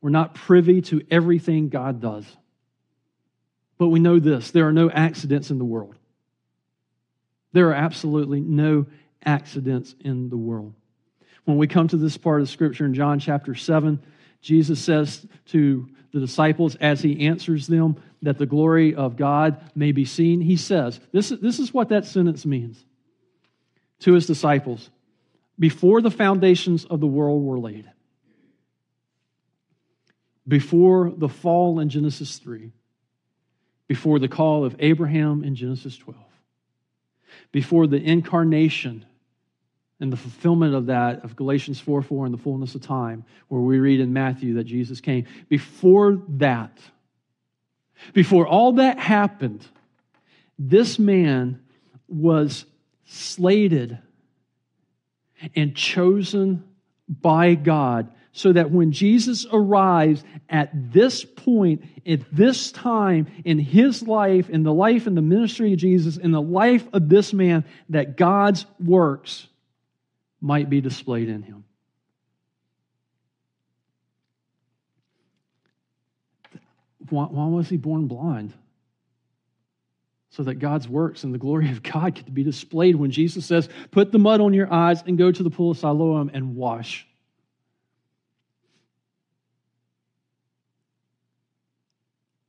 We're 0.00 0.08
not 0.08 0.34
privy 0.34 0.80
to 0.80 1.02
everything 1.10 1.68
God 1.68 2.00
does. 2.00 2.24
But 3.76 3.88
we 3.88 4.00
know 4.00 4.18
this 4.18 4.52
there 4.52 4.66
are 4.66 4.72
no 4.72 4.90
accidents 4.90 5.50
in 5.50 5.58
the 5.58 5.66
world. 5.66 5.94
There 7.52 7.68
are 7.68 7.74
absolutely 7.74 8.40
no 8.40 8.86
accidents 9.22 9.94
in 10.00 10.30
the 10.30 10.36
world. 10.38 10.72
When 11.44 11.58
we 11.58 11.66
come 11.66 11.88
to 11.88 11.98
this 11.98 12.16
part 12.16 12.40
of 12.40 12.48
Scripture 12.48 12.86
in 12.86 12.94
John 12.94 13.18
chapter 13.18 13.54
7, 13.54 14.02
Jesus 14.40 14.82
says 14.82 15.26
to 15.48 15.90
the 16.14 16.20
disciples 16.20 16.74
as 16.76 17.02
he 17.02 17.26
answers 17.26 17.66
them 17.66 17.96
that 18.22 18.38
the 18.38 18.46
glory 18.46 18.94
of 18.94 19.16
God 19.16 19.60
may 19.74 19.92
be 19.92 20.06
seen, 20.06 20.40
he 20.40 20.56
says, 20.56 21.00
this, 21.12 21.28
this 21.28 21.58
is 21.58 21.74
what 21.74 21.90
that 21.90 22.06
sentence 22.06 22.46
means 22.46 22.82
to 24.00 24.14
his 24.14 24.26
disciples 24.26 24.88
before 25.58 26.00
the 26.00 26.10
foundations 26.10 26.84
of 26.84 27.00
the 27.00 27.06
world 27.06 27.42
were 27.42 27.58
laid, 27.58 27.90
before 30.46 31.12
the 31.14 31.28
fall 31.28 31.80
in 31.80 31.88
Genesis 31.88 32.38
3, 32.38 32.72
before 33.86 34.18
the 34.18 34.28
call 34.28 34.64
of 34.64 34.76
Abraham 34.78 35.44
in 35.44 35.54
Genesis 35.54 35.96
12, 35.96 36.18
before 37.52 37.86
the 37.86 38.00
incarnation 38.02 39.04
and 40.00 40.12
the 40.12 40.16
fulfillment 40.16 40.74
of 40.74 40.86
that 40.86 41.24
of 41.24 41.34
Galatians 41.34 41.80
4 41.80 42.02
4 42.02 42.26
in 42.26 42.32
the 42.32 42.38
fullness 42.38 42.74
of 42.74 42.82
time, 42.82 43.24
where 43.48 43.60
we 43.60 43.78
read 43.78 44.00
in 44.00 44.12
Matthew 44.12 44.54
that 44.54 44.64
Jesus 44.64 45.00
came. 45.00 45.26
Before 45.48 46.22
that, 46.28 46.78
before 48.12 48.46
all 48.46 48.74
that 48.74 48.98
happened, 48.98 49.66
this 50.58 50.98
man 50.98 51.60
was 52.06 52.64
slated 53.06 53.98
and 55.54 55.74
chosen 55.74 56.64
by 57.08 57.54
God 57.54 58.10
so 58.32 58.52
that 58.52 58.70
when 58.70 58.92
Jesus 58.92 59.46
arrives 59.52 60.22
at 60.48 60.92
this 60.92 61.24
point, 61.24 61.84
at 62.06 62.20
this 62.34 62.70
time 62.70 63.26
in 63.44 63.58
his 63.58 64.02
life, 64.02 64.48
in 64.48 64.62
the 64.62 64.72
life 64.72 65.06
and 65.06 65.16
the 65.16 65.22
ministry 65.22 65.72
of 65.72 65.78
Jesus, 65.78 66.16
in 66.16 66.30
the 66.30 66.40
life 66.40 66.86
of 66.92 67.08
this 67.08 67.32
man, 67.32 67.64
that 67.88 68.16
God's 68.16 68.64
works 68.78 69.48
might 70.40 70.70
be 70.70 70.80
displayed 70.80 71.28
in 71.28 71.42
him. 71.42 71.64
Why, 77.08 77.24
why 77.24 77.46
was 77.48 77.68
he 77.68 77.76
born 77.76 78.06
blind? 78.06 78.52
So 80.30 80.42
that 80.42 80.56
God's 80.56 80.88
works 80.88 81.24
and 81.24 81.32
the 81.32 81.38
glory 81.38 81.70
of 81.70 81.82
God 81.82 82.14
could 82.14 82.34
be 82.34 82.42
displayed 82.42 82.96
when 82.96 83.10
Jesus 83.10 83.46
says, 83.46 83.68
Put 83.90 84.12
the 84.12 84.18
mud 84.18 84.40
on 84.40 84.52
your 84.52 84.72
eyes 84.72 85.02
and 85.06 85.16
go 85.16 85.32
to 85.32 85.42
the 85.42 85.50
pool 85.50 85.70
of 85.70 85.78
Siloam 85.78 86.30
and 86.32 86.54
wash. 86.54 87.06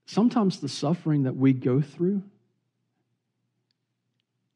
Sometimes 0.06 0.60
the 0.60 0.70
suffering 0.70 1.24
that 1.24 1.36
we 1.36 1.54
go 1.54 1.82
through 1.82 2.24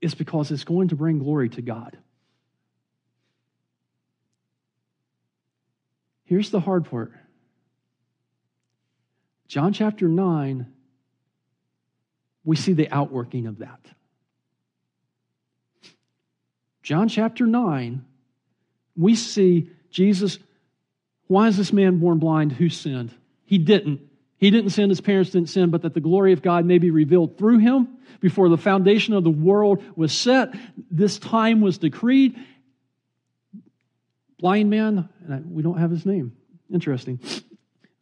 is 0.02 0.16
because 0.16 0.52
it's 0.52 0.64
going 0.64 0.90
to 0.90 0.96
bring 0.96 1.20
glory 1.20 1.48
to 1.50 1.62
God. 1.62 1.98
Here's 6.26 6.50
the 6.50 6.60
hard 6.60 6.90
part 6.90 7.14
John 9.48 9.72
chapter 9.72 10.08
9 10.08 10.66
we 12.44 12.56
see 12.56 12.74
the 12.74 12.90
outworking 12.92 13.48
of 13.48 13.60
that. 13.60 13.80
John 16.82 17.08
chapter 17.08 17.46
9, 17.46 18.04
we 18.98 19.16
see 19.16 19.70
Jesus. 19.90 20.38
Why 21.28 21.48
is 21.48 21.56
this 21.56 21.72
man 21.72 22.00
born 22.00 22.20
blind? 22.20 22.52
Who 22.52 22.70
sinned? 22.70 23.14
He 23.46 23.58
didn't. 23.58 24.02
He 24.38 24.52
didn't 24.52 24.72
sin, 24.72 24.90
his 24.90 25.00
parents 25.00 25.32
didn't 25.32 25.50
sin, 25.50 25.70
but 25.70 25.84
that 25.84 25.94
the 25.94 26.02
glory 26.02 26.34
of 26.34 26.42
God 26.42 26.66
may 26.66 26.78
be 26.78 26.92
revealed 26.92 27.38
through 27.38 27.60
him. 27.60 27.88
Before 28.20 28.50
the 28.50 28.58
foundation 28.58 29.14
of 29.14 29.24
the 29.24 29.30
world 29.30 29.82
was 29.96 30.12
set, 30.12 30.54
this 30.92 31.18
time 31.18 31.62
was 31.62 31.78
decreed. 31.78 32.36
Blind 34.40 34.70
man, 34.70 35.08
we 35.50 35.64
don't 35.64 35.78
have 35.78 35.92
his 35.92 36.06
name. 36.06 36.36
Interesting. 36.74 37.22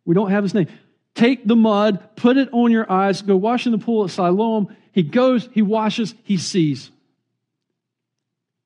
We 0.06 0.16
don't 0.16 0.32
have 0.32 0.42
his 0.42 0.56
name. 0.56 0.68
Take 1.16 1.46
the 1.46 1.56
mud, 1.56 2.16
put 2.16 2.38
it 2.38 2.50
on 2.52 2.72
your 2.72 2.90
eyes, 2.90 3.22
go 3.22 3.36
wash 3.36 3.66
in 3.66 3.72
the 3.72 3.78
pool 3.78 4.06
at 4.06 4.12
Siloam. 4.12 4.76
he 4.92 5.04
goes, 5.04 5.50
he 5.52 5.62
washes, 5.62 6.16
he 6.24 6.38
sees. 6.38 6.90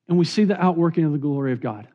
And 0.08 0.16
we 0.16 0.24
see 0.24 0.44
the 0.44 0.60
outworking 0.60 1.04
of 1.04 1.12
the 1.12 1.18
glory 1.18 1.52
of 1.52 1.60
God. 1.60 1.88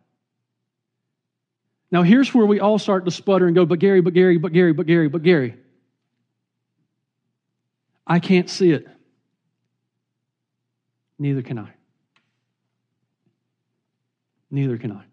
Now, 1.90 2.04
here's 2.04 2.34
where 2.34 2.46
we 2.46 2.60
all 2.60 2.80
start 2.80 3.06
to 3.06 3.12
sputter 3.12 3.48
and 3.48 3.56
go, 3.56 3.66
but 3.66 3.80
Gary, 3.80 4.02
but 4.02 4.14
Gary, 4.14 4.38
but 4.38 4.54
Gary, 4.54 4.74
but 4.74 4.88
Gary, 4.88 5.10
but 5.10 5.24
Gary. 5.24 5.56
I 8.08 8.20
can't 8.20 8.50
see 8.50 8.72
it. 8.72 8.88
Neither 11.20 11.42
can 11.42 11.60
I. 11.60 11.70
Neither 14.50 14.78
can 14.78 14.92
I. 14.92 15.04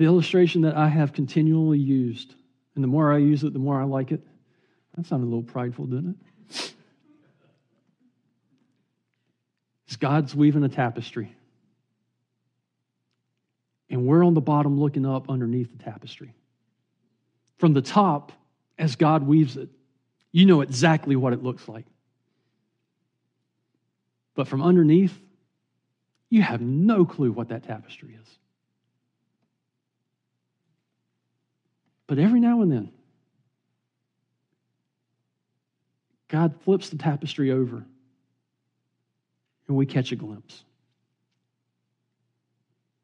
The 0.00 0.06
illustration 0.06 0.62
that 0.62 0.78
I 0.78 0.88
have 0.88 1.12
continually 1.12 1.78
used, 1.78 2.34
and 2.74 2.82
the 2.82 2.88
more 2.88 3.12
I 3.12 3.18
use 3.18 3.44
it, 3.44 3.52
the 3.52 3.58
more 3.58 3.78
I 3.78 3.84
like 3.84 4.12
it. 4.12 4.26
That 4.96 5.04
sounded 5.04 5.26
a 5.26 5.28
little 5.28 5.42
prideful, 5.42 5.84
didn't 5.84 6.16
it? 6.48 6.72
It's 9.86 9.96
God's 9.96 10.34
weaving 10.34 10.64
a 10.64 10.70
tapestry. 10.70 11.36
And 13.90 14.06
we're 14.06 14.24
on 14.24 14.32
the 14.32 14.40
bottom 14.40 14.80
looking 14.80 15.04
up 15.04 15.28
underneath 15.28 15.70
the 15.76 15.84
tapestry. 15.84 16.32
From 17.58 17.74
the 17.74 17.82
top, 17.82 18.32
as 18.78 18.96
God 18.96 19.26
weaves 19.26 19.58
it, 19.58 19.68
you 20.32 20.46
know 20.46 20.62
exactly 20.62 21.14
what 21.14 21.34
it 21.34 21.42
looks 21.42 21.68
like. 21.68 21.84
But 24.34 24.48
from 24.48 24.62
underneath, 24.62 25.20
you 26.30 26.40
have 26.40 26.62
no 26.62 27.04
clue 27.04 27.32
what 27.32 27.50
that 27.50 27.64
tapestry 27.64 28.16
is. 28.18 28.38
But 32.10 32.18
every 32.18 32.40
now 32.40 32.60
and 32.60 32.72
then, 32.72 32.90
God 36.26 36.56
flips 36.64 36.88
the 36.88 36.98
tapestry 36.98 37.52
over 37.52 37.84
and 39.68 39.76
we 39.76 39.86
catch 39.86 40.10
a 40.10 40.16
glimpse. 40.16 40.64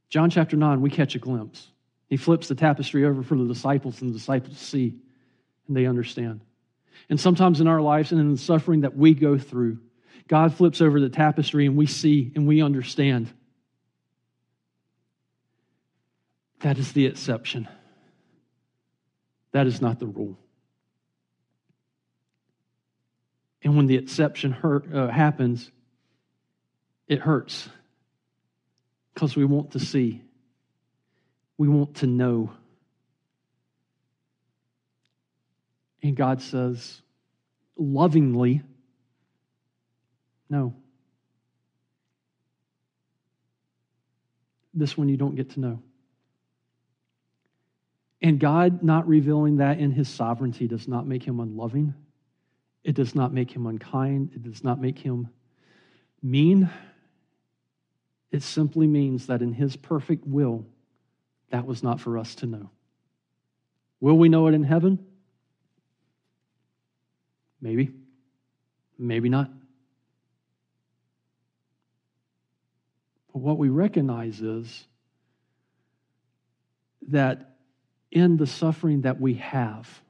John 0.08 0.28
chapter 0.28 0.56
9, 0.56 0.80
we 0.80 0.90
catch 0.90 1.14
a 1.14 1.20
glimpse. 1.20 1.68
He 2.08 2.16
flips 2.16 2.48
the 2.48 2.56
tapestry 2.56 3.04
over 3.04 3.22
for 3.22 3.36
the 3.36 3.46
disciples, 3.46 4.02
and 4.02 4.10
the 4.10 4.18
disciples 4.18 4.58
see 4.58 4.96
and 5.68 5.76
they 5.76 5.86
understand. 5.86 6.40
And 7.08 7.20
sometimes 7.20 7.60
in 7.60 7.68
our 7.68 7.80
lives 7.80 8.10
and 8.10 8.20
in 8.20 8.32
the 8.32 8.38
suffering 8.38 8.80
that 8.80 8.96
we 8.96 9.14
go 9.14 9.38
through, 9.38 9.78
God 10.26 10.52
flips 10.52 10.80
over 10.80 10.98
the 10.98 11.10
tapestry 11.10 11.66
and 11.66 11.76
we 11.76 11.86
see 11.86 12.32
and 12.34 12.44
we 12.44 12.60
understand. 12.60 13.32
That 16.62 16.76
is 16.76 16.90
the 16.90 17.06
exception. 17.06 17.68
That 19.56 19.66
is 19.66 19.80
not 19.80 19.98
the 19.98 20.06
rule. 20.06 20.36
And 23.62 23.74
when 23.74 23.86
the 23.86 23.96
exception 23.96 24.52
hurt, 24.52 24.92
uh, 24.94 25.08
happens, 25.08 25.70
it 27.08 27.20
hurts 27.20 27.66
because 29.14 29.34
we 29.34 29.46
want 29.46 29.70
to 29.70 29.78
see, 29.78 30.20
we 31.56 31.68
want 31.68 31.94
to 31.94 32.06
know. 32.06 32.52
And 36.02 36.14
God 36.14 36.42
says, 36.42 37.00
lovingly, 37.78 38.60
no. 40.50 40.74
This 44.74 44.98
one 44.98 45.08
you 45.08 45.16
don't 45.16 45.34
get 45.34 45.52
to 45.52 45.60
know. 45.60 45.82
And 48.22 48.40
God 48.40 48.82
not 48.82 49.06
revealing 49.06 49.56
that 49.56 49.78
in 49.78 49.92
his 49.92 50.08
sovereignty 50.08 50.66
does 50.66 50.88
not 50.88 51.06
make 51.06 51.22
him 51.22 51.40
unloving. 51.40 51.94
It 52.82 52.94
does 52.94 53.14
not 53.14 53.32
make 53.32 53.50
him 53.50 53.66
unkind. 53.66 54.30
It 54.34 54.42
does 54.42 54.64
not 54.64 54.80
make 54.80 54.98
him 54.98 55.28
mean. 56.22 56.70
It 58.30 58.42
simply 58.42 58.86
means 58.86 59.26
that 59.26 59.42
in 59.42 59.52
his 59.52 59.76
perfect 59.76 60.26
will, 60.26 60.66
that 61.50 61.66
was 61.66 61.82
not 61.82 62.00
for 62.00 62.18
us 62.18 62.34
to 62.36 62.46
know. 62.46 62.70
Will 64.00 64.16
we 64.16 64.28
know 64.28 64.46
it 64.46 64.54
in 64.54 64.62
heaven? 64.62 65.04
Maybe. 67.60 67.92
Maybe 68.98 69.28
not. 69.28 69.50
But 73.32 73.40
what 73.40 73.58
we 73.58 73.68
recognize 73.68 74.40
is 74.40 74.86
that 77.08 77.55
in 78.10 78.36
the 78.36 78.46
suffering 78.46 79.02
that 79.02 79.20
we 79.20 79.34
have, 79.34 80.02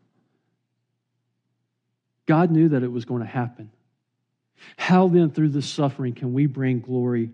God 2.26 2.50
knew 2.50 2.70
that 2.70 2.82
it 2.82 2.90
was 2.90 3.04
going 3.04 3.22
to 3.22 3.28
happen. 3.28 3.70
How 4.76 5.08
then, 5.08 5.30
through 5.30 5.50
this 5.50 5.68
suffering, 5.68 6.14
can 6.14 6.32
we 6.32 6.46
bring 6.46 6.80
glory 6.80 7.30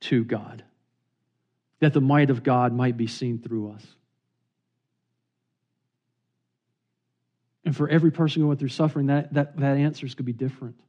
to 0.00 0.24
God? 0.24 0.64
That 1.80 1.92
the 1.92 2.00
might 2.00 2.30
of 2.30 2.42
God 2.42 2.72
might 2.72 2.96
be 2.96 3.06
seen 3.06 3.38
through 3.38 3.72
us. 3.72 3.86
And 7.64 7.76
for 7.76 7.88
every 7.88 8.10
person 8.10 8.42
going 8.42 8.56
through 8.56 8.68
suffering, 8.68 9.06
that, 9.06 9.34
that, 9.34 9.56
that 9.58 9.76
answer 9.76 10.06
is 10.06 10.14
going 10.14 10.24
to 10.26 10.32
be 10.32 10.32
different. 10.32 10.80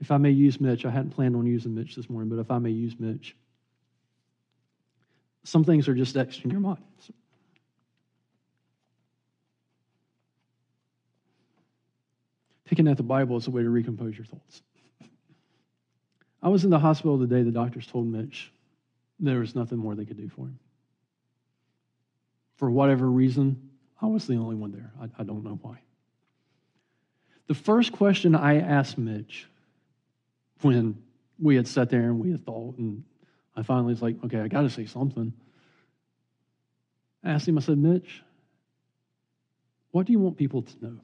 If 0.00 0.10
I 0.10 0.16
may 0.16 0.30
use 0.30 0.60
Mitch, 0.60 0.84
I 0.84 0.90
hadn't 0.90 1.10
planned 1.10 1.36
on 1.36 1.46
using 1.46 1.74
Mitch 1.74 1.96
this 1.96 2.08
morning, 2.08 2.28
but 2.28 2.38
if 2.38 2.50
I 2.50 2.58
may 2.58 2.70
use 2.70 2.94
Mitch, 2.98 3.36
some 5.44 5.64
things 5.64 5.88
are 5.88 5.94
just 5.94 6.16
extra 6.16 6.44
in 6.44 6.50
your 6.50 6.60
mind. 6.60 6.82
Picking 12.64 12.86
at 12.86 12.98
the 12.98 13.02
Bible 13.02 13.38
is 13.38 13.46
a 13.46 13.50
way 13.50 13.62
to 13.62 13.70
recompose 13.70 14.16
your 14.16 14.26
thoughts. 14.26 14.62
I 16.42 16.48
was 16.48 16.64
in 16.64 16.70
the 16.70 16.78
hospital 16.78 17.16
the 17.16 17.26
day 17.26 17.42
the 17.42 17.50
doctors 17.50 17.86
told 17.86 18.06
Mitch 18.06 18.52
there 19.18 19.38
was 19.38 19.54
nothing 19.54 19.78
more 19.78 19.94
they 19.94 20.04
could 20.04 20.18
do 20.18 20.28
for 20.28 20.42
him. 20.42 20.58
For 22.56 22.70
whatever 22.70 23.08
reason, 23.08 23.70
I 24.02 24.06
was 24.06 24.26
the 24.26 24.36
only 24.36 24.56
one 24.56 24.72
there. 24.72 24.92
I, 25.00 25.08
I 25.20 25.24
don't 25.24 25.44
know 25.44 25.58
why. 25.62 25.78
The 27.46 27.54
first 27.54 27.92
question 27.92 28.34
I 28.34 28.60
asked 28.60 28.98
Mitch 28.98 29.46
when 30.60 31.02
we 31.38 31.56
had 31.56 31.66
sat 31.66 31.88
there 31.88 32.02
and 32.02 32.20
we 32.20 32.30
had 32.30 32.44
thought, 32.44 32.76
and 32.76 33.04
I 33.58 33.62
finally 33.64 33.92
was 33.92 34.00
like, 34.00 34.14
okay, 34.24 34.38
I 34.38 34.46
got 34.46 34.62
to 34.62 34.70
say 34.70 34.86
something. 34.86 35.32
I 37.24 37.30
asked 37.30 37.48
him, 37.48 37.58
I 37.58 37.60
said, 37.60 37.76
Mitch, 37.76 38.22
what 39.90 40.06
do 40.06 40.12
you 40.12 40.20
want 40.20 40.36
people 40.36 40.62
to 40.62 40.84
know? 40.84 41.00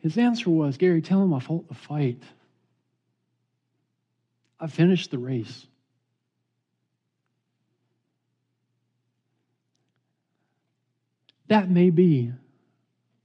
His 0.00 0.18
answer 0.18 0.50
was, 0.50 0.76
Gary, 0.76 1.00
tell 1.00 1.22
him 1.22 1.32
I 1.32 1.40
fought 1.40 1.66
the 1.68 1.74
fight. 1.74 2.22
I 4.60 4.66
finished 4.66 5.10
the 5.10 5.18
race. 5.18 5.66
That 11.54 11.70
may 11.70 11.90
be 11.90 12.32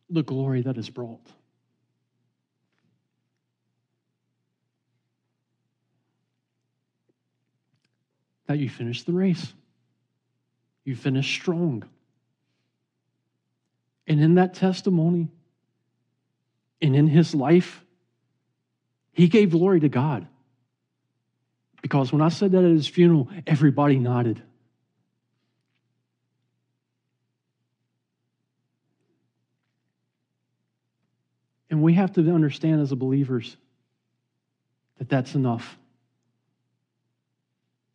the 0.08 0.22
glory 0.22 0.62
that 0.62 0.78
is 0.78 0.88
brought. 0.88 1.26
That 8.46 8.60
you 8.60 8.70
finish 8.70 9.02
the 9.02 9.14
race. 9.14 9.52
You 10.86 10.96
finish 10.96 11.28
strong. 11.28 11.86
And 14.06 14.22
in 14.22 14.36
that 14.36 14.54
testimony, 14.54 15.30
and 16.84 16.96
in 16.96 17.08
his 17.08 17.34
life, 17.34 17.84
he 19.12 19.28
gave 19.28 19.50
glory 19.50 19.80
to 19.80 19.90
God. 19.90 20.28
Because 21.82 22.14
when 22.14 22.22
I 22.22 22.30
said 22.30 22.52
that 22.52 22.64
at 22.64 22.70
his 22.70 22.88
funeral, 22.88 23.28
everybody 23.48 23.98
nodded. 23.98 24.40
And 31.70 31.82
we 31.82 31.94
have 31.94 32.14
to 32.14 32.22
understand 32.34 32.82
as 32.82 32.94
believers 32.94 33.56
that 34.98 35.10
that's 35.10 35.36
enough. 35.36 35.78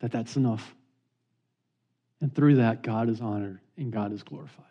That 0.01 0.13
that's 0.13 0.37
enough. 0.37 0.75
And 2.21 2.35
through 2.35 2.57
that, 2.57 2.83
God 2.83 3.09
is 3.09 3.21
honored 3.21 3.61
and 3.77 3.93
God 3.93 4.13
is 4.13 4.23
glorified. 4.23 4.65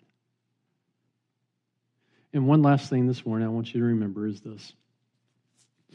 And 2.34 2.48
one 2.48 2.64
last 2.64 2.90
thing 2.90 3.08
this 3.08 3.26
morning 3.26 3.48
I 3.48 3.52
want 3.52 3.74
you 3.74 3.80
to 3.82 3.86
remember 3.86 4.26
is 4.26 4.42
this. 4.42 4.74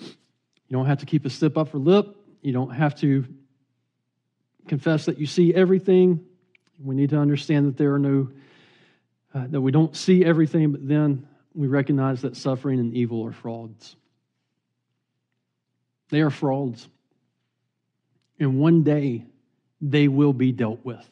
You 0.00 0.76
don't 0.76 0.86
have 0.86 0.98
to 0.98 1.06
keep 1.06 1.24
a 1.24 1.30
step 1.30 1.56
up 1.56 1.68
for 1.68 1.78
lip. 1.78 2.14
You 2.42 2.52
don't 2.52 2.70
have 2.70 2.94
to 3.00 3.24
confess 4.68 5.06
that 5.06 5.18
you 5.18 5.26
see 5.26 5.52
everything. 5.52 6.24
We 6.78 6.94
need 6.94 7.10
to 7.10 7.18
understand 7.18 7.66
that 7.66 7.76
there 7.76 7.94
are 7.94 7.98
no, 7.98 8.28
uh, 9.34 9.46
that 9.48 9.60
we 9.60 9.72
don't 9.72 9.96
see 9.96 10.24
everything, 10.24 10.70
but 10.70 10.86
then 10.86 11.26
we 11.54 11.66
recognize 11.66 12.22
that 12.22 12.36
suffering 12.36 12.78
and 12.78 12.94
evil 12.94 13.24
are 13.26 13.32
frauds. 13.32 13.96
They 16.10 16.20
are 16.20 16.30
frauds. 16.30 16.88
And 18.38 18.58
one 18.58 18.82
day 18.82 19.24
they 19.80 20.08
will 20.08 20.32
be 20.32 20.52
dealt 20.52 20.84
with. 20.84 21.04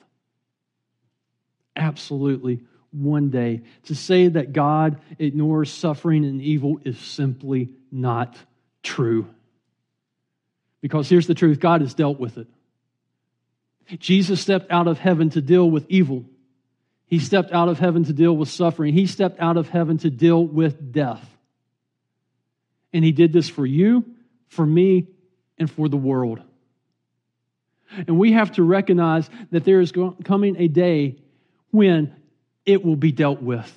Absolutely, 1.74 2.60
one 2.90 3.30
day. 3.30 3.62
To 3.84 3.94
say 3.94 4.28
that 4.28 4.52
God 4.52 5.00
ignores 5.18 5.70
suffering 5.70 6.24
and 6.24 6.40
evil 6.40 6.80
is 6.84 6.98
simply 6.98 7.70
not 7.90 8.36
true. 8.82 9.26
Because 10.80 11.08
here's 11.08 11.26
the 11.26 11.34
truth 11.34 11.60
God 11.60 11.80
has 11.80 11.94
dealt 11.94 12.18
with 12.18 12.38
it. 12.38 12.46
Jesus 13.98 14.40
stepped 14.40 14.70
out 14.70 14.88
of 14.88 14.98
heaven 14.98 15.30
to 15.30 15.40
deal 15.40 15.70
with 15.70 15.86
evil. 15.88 16.24
He 17.06 17.20
stepped 17.20 17.52
out 17.52 17.68
of 17.68 17.78
heaven 17.78 18.04
to 18.04 18.12
deal 18.12 18.36
with 18.36 18.48
suffering. 18.48 18.92
He 18.92 19.06
stepped 19.06 19.38
out 19.40 19.56
of 19.56 19.68
heaven 19.68 19.98
to 19.98 20.10
deal 20.10 20.44
with 20.44 20.92
death. 20.92 21.24
And 22.92 23.04
he 23.04 23.12
did 23.12 23.32
this 23.32 23.48
for 23.48 23.64
you, 23.64 24.04
for 24.48 24.66
me, 24.66 25.08
and 25.58 25.70
for 25.70 25.88
the 25.88 25.96
world. 25.96 26.40
And 28.06 28.18
we 28.18 28.32
have 28.32 28.52
to 28.52 28.62
recognize 28.62 29.30
that 29.52 29.64
there 29.64 29.80
is 29.80 29.92
coming 30.24 30.56
a 30.58 30.68
day 30.68 31.16
when 31.70 32.14
it 32.64 32.84
will 32.84 32.96
be 32.96 33.12
dealt 33.12 33.40
with. 33.40 33.72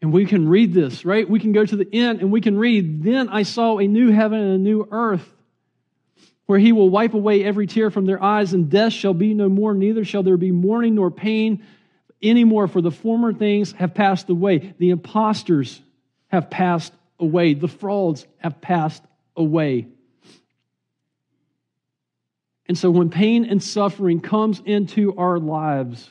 And 0.00 0.12
we 0.12 0.26
can 0.26 0.48
read 0.48 0.72
this, 0.72 1.04
right? 1.04 1.28
We 1.28 1.40
can 1.40 1.52
go 1.52 1.64
to 1.64 1.76
the 1.76 1.88
end 1.90 2.20
and 2.20 2.30
we 2.30 2.40
can 2.40 2.58
read, 2.58 3.02
Then 3.02 3.28
I 3.28 3.42
saw 3.42 3.78
a 3.78 3.86
new 3.86 4.10
heaven 4.10 4.38
and 4.38 4.54
a 4.54 4.58
new 4.58 4.86
earth 4.90 5.33
where 6.46 6.58
he 6.58 6.72
will 6.72 6.90
wipe 6.90 7.14
away 7.14 7.42
every 7.44 7.66
tear 7.66 7.90
from 7.90 8.06
their 8.06 8.22
eyes, 8.22 8.52
and 8.52 8.70
death 8.70 8.92
shall 8.92 9.14
be 9.14 9.34
no 9.34 9.48
more, 9.48 9.74
neither 9.74 10.04
shall 10.04 10.22
there 10.22 10.36
be 10.36 10.52
mourning 10.52 10.94
nor 10.94 11.10
pain 11.10 11.64
anymore, 12.22 12.68
for 12.68 12.80
the 12.80 12.90
former 12.90 13.32
things 13.32 13.72
have 13.72 13.94
passed 13.94 14.28
away. 14.28 14.74
The 14.78 14.90
impostors 14.90 15.80
have 16.28 16.50
passed 16.50 16.92
away, 17.18 17.54
the 17.54 17.68
frauds 17.68 18.26
have 18.38 18.60
passed 18.60 19.02
away. 19.36 19.88
And 22.66 22.78
so 22.78 22.90
when 22.90 23.10
pain 23.10 23.44
and 23.44 23.62
suffering 23.62 24.20
comes 24.20 24.60
into 24.64 25.16
our 25.16 25.38
lives, 25.38 26.10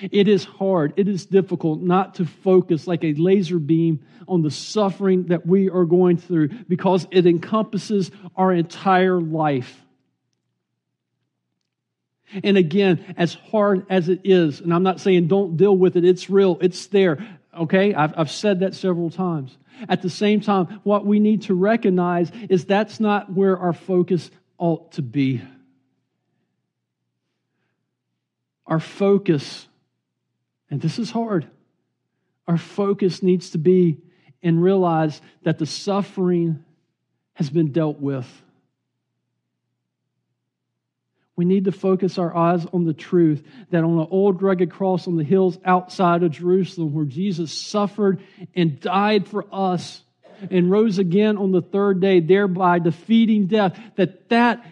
it 0.00 0.28
is 0.28 0.44
hard, 0.44 0.92
it 0.96 1.08
is 1.08 1.26
difficult 1.26 1.80
not 1.80 2.16
to 2.16 2.26
focus 2.26 2.86
like 2.86 3.04
a 3.04 3.14
laser 3.14 3.58
beam 3.58 4.04
on 4.26 4.42
the 4.42 4.50
suffering 4.50 5.24
that 5.26 5.46
we 5.46 5.70
are 5.70 5.84
going 5.84 6.16
through 6.16 6.48
because 6.68 7.06
it 7.10 7.26
encompasses 7.26 8.10
our 8.36 8.52
entire 8.52 9.20
life. 9.20 9.80
And 12.42 12.56
again, 12.56 13.14
as 13.16 13.34
hard 13.34 13.86
as 13.88 14.08
it 14.08 14.22
is, 14.24 14.60
and 14.60 14.74
I'm 14.74 14.82
not 14.82 15.00
saying 15.00 15.28
don't 15.28 15.56
deal 15.56 15.76
with 15.76 15.96
it, 15.96 16.04
it's 16.04 16.28
real, 16.28 16.58
it's 16.60 16.86
there, 16.88 17.24
okay? 17.56 17.94
I've, 17.94 18.14
I've 18.16 18.30
said 18.30 18.60
that 18.60 18.74
several 18.74 19.10
times. 19.10 19.56
At 19.88 20.02
the 20.02 20.10
same 20.10 20.40
time, 20.40 20.80
what 20.82 21.06
we 21.06 21.20
need 21.20 21.42
to 21.42 21.54
recognize 21.54 22.30
is 22.48 22.64
that's 22.64 22.98
not 22.98 23.32
where 23.32 23.58
our 23.58 23.72
focus 23.72 24.30
ought 24.58 24.92
to 24.92 25.02
be. 25.02 25.42
Our 28.66 28.80
focus 28.80 29.68
and 30.70 30.80
this 30.80 30.98
is 30.98 31.10
hard. 31.10 31.46
Our 32.46 32.58
focus 32.58 33.22
needs 33.22 33.50
to 33.50 33.58
be 33.58 33.98
and 34.42 34.62
realize 34.62 35.20
that 35.42 35.58
the 35.58 35.66
suffering 35.66 36.64
has 37.34 37.50
been 37.50 37.72
dealt 37.72 37.98
with. 37.98 38.26
We 41.36 41.44
need 41.44 41.64
to 41.64 41.72
focus 41.72 42.18
our 42.18 42.34
eyes 42.34 42.64
on 42.72 42.84
the 42.84 42.92
truth 42.92 43.42
that 43.70 43.82
on 43.82 43.98
an 43.98 44.06
old 44.10 44.40
rugged 44.40 44.70
cross 44.70 45.08
on 45.08 45.16
the 45.16 45.24
hills 45.24 45.58
outside 45.64 46.22
of 46.22 46.30
Jerusalem, 46.30 46.94
where 46.94 47.04
Jesus 47.04 47.52
suffered 47.52 48.22
and 48.54 48.78
died 48.78 49.26
for 49.26 49.44
us 49.50 50.02
and 50.50 50.70
rose 50.70 50.98
again 50.98 51.36
on 51.36 51.50
the 51.50 51.62
third 51.62 52.00
day, 52.00 52.20
thereby 52.20 52.78
defeating 52.78 53.46
death, 53.46 53.78
that 53.96 54.28
that 54.28 54.64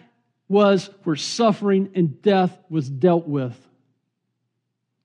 was 0.47 0.89
where 1.03 1.15
suffering 1.15 1.91
and 1.95 2.21
death 2.21 2.57
was 2.69 2.89
dealt 2.89 3.27
with 3.27 3.57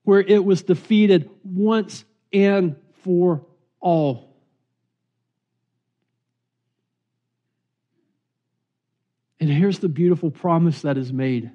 where 0.08 0.22
it 0.22 0.42
was 0.42 0.62
defeated 0.62 1.28
once 1.44 2.02
and 2.32 2.76
for 3.02 3.44
all. 3.78 4.34
And 9.38 9.50
here's 9.50 9.80
the 9.80 9.88
beautiful 9.90 10.30
promise 10.30 10.80
that 10.80 10.96
is 10.96 11.12
made. 11.12 11.50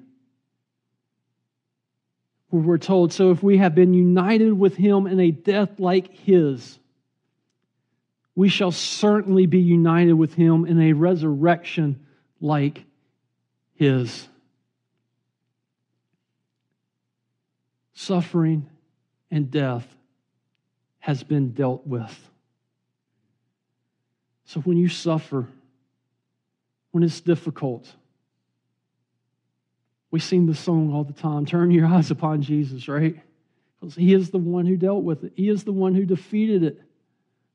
Where 2.50 2.62
we're 2.62 2.78
told, 2.78 3.12
so 3.12 3.32
if 3.32 3.42
we 3.42 3.58
have 3.58 3.74
been 3.74 3.92
united 3.92 4.52
with 4.52 4.76
him 4.76 5.08
in 5.08 5.18
a 5.18 5.32
death 5.32 5.80
like 5.80 6.14
his, 6.14 6.78
we 8.36 8.48
shall 8.48 8.70
certainly 8.70 9.46
be 9.46 9.58
united 9.58 10.12
with 10.12 10.32
him 10.32 10.64
in 10.64 10.80
a 10.80 10.92
resurrection 10.92 12.06
like 12.40 12.84
his. 13.74 14.28
Suffering, 17.94 18.68
and 19.30 19.50
death 19.50 19.86
has 20.98 21.22
been 21.22 21.52
dealt 21.52 21.86
with. 21.86 22.30
So 24.46 24.60
when 24.60 24.76
you 24.76 24.88
suffer, 24.88 25.48
when 26.90 27.02
it's 27.02 27.20
difficult, 27.20 27.92
we 30.10 30.20
sing 30.20 30.46
the 30.46 30.54
song 30.54 30.92
all 30.92 31.02
the 31.04 31.12
time 31.12 31.44
turn 31.44 31.70
your 31.70 31.86
eyes 31.86 32.10
upon 32.10 32.42
Jesus, 32.42 32.86
right? 32.86 33.20
Because 33.80 33.96
he 33.96 34.14
is 34.14 34.30
the 34.30 34.38
one 34.38 34.66
who 34.66 34.76
dealt 34.76 35.02
with 35.02 35.24
it, 35.24 35.32
he 35.34 35.48
is 35.48 35.64
the 35.64 35.72
one 35.72 35.94
who 35.94 36.04
defeated 36.04 36.62
it, 36.62 36.80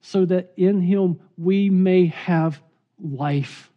so 0.01 0.25
that 0.25 0.51
in 0.57 0.81
him 0.81 1.19
we 1.37 1.69
may 1.69 2.07
have 2.07 2.61
life. 3.01 3.71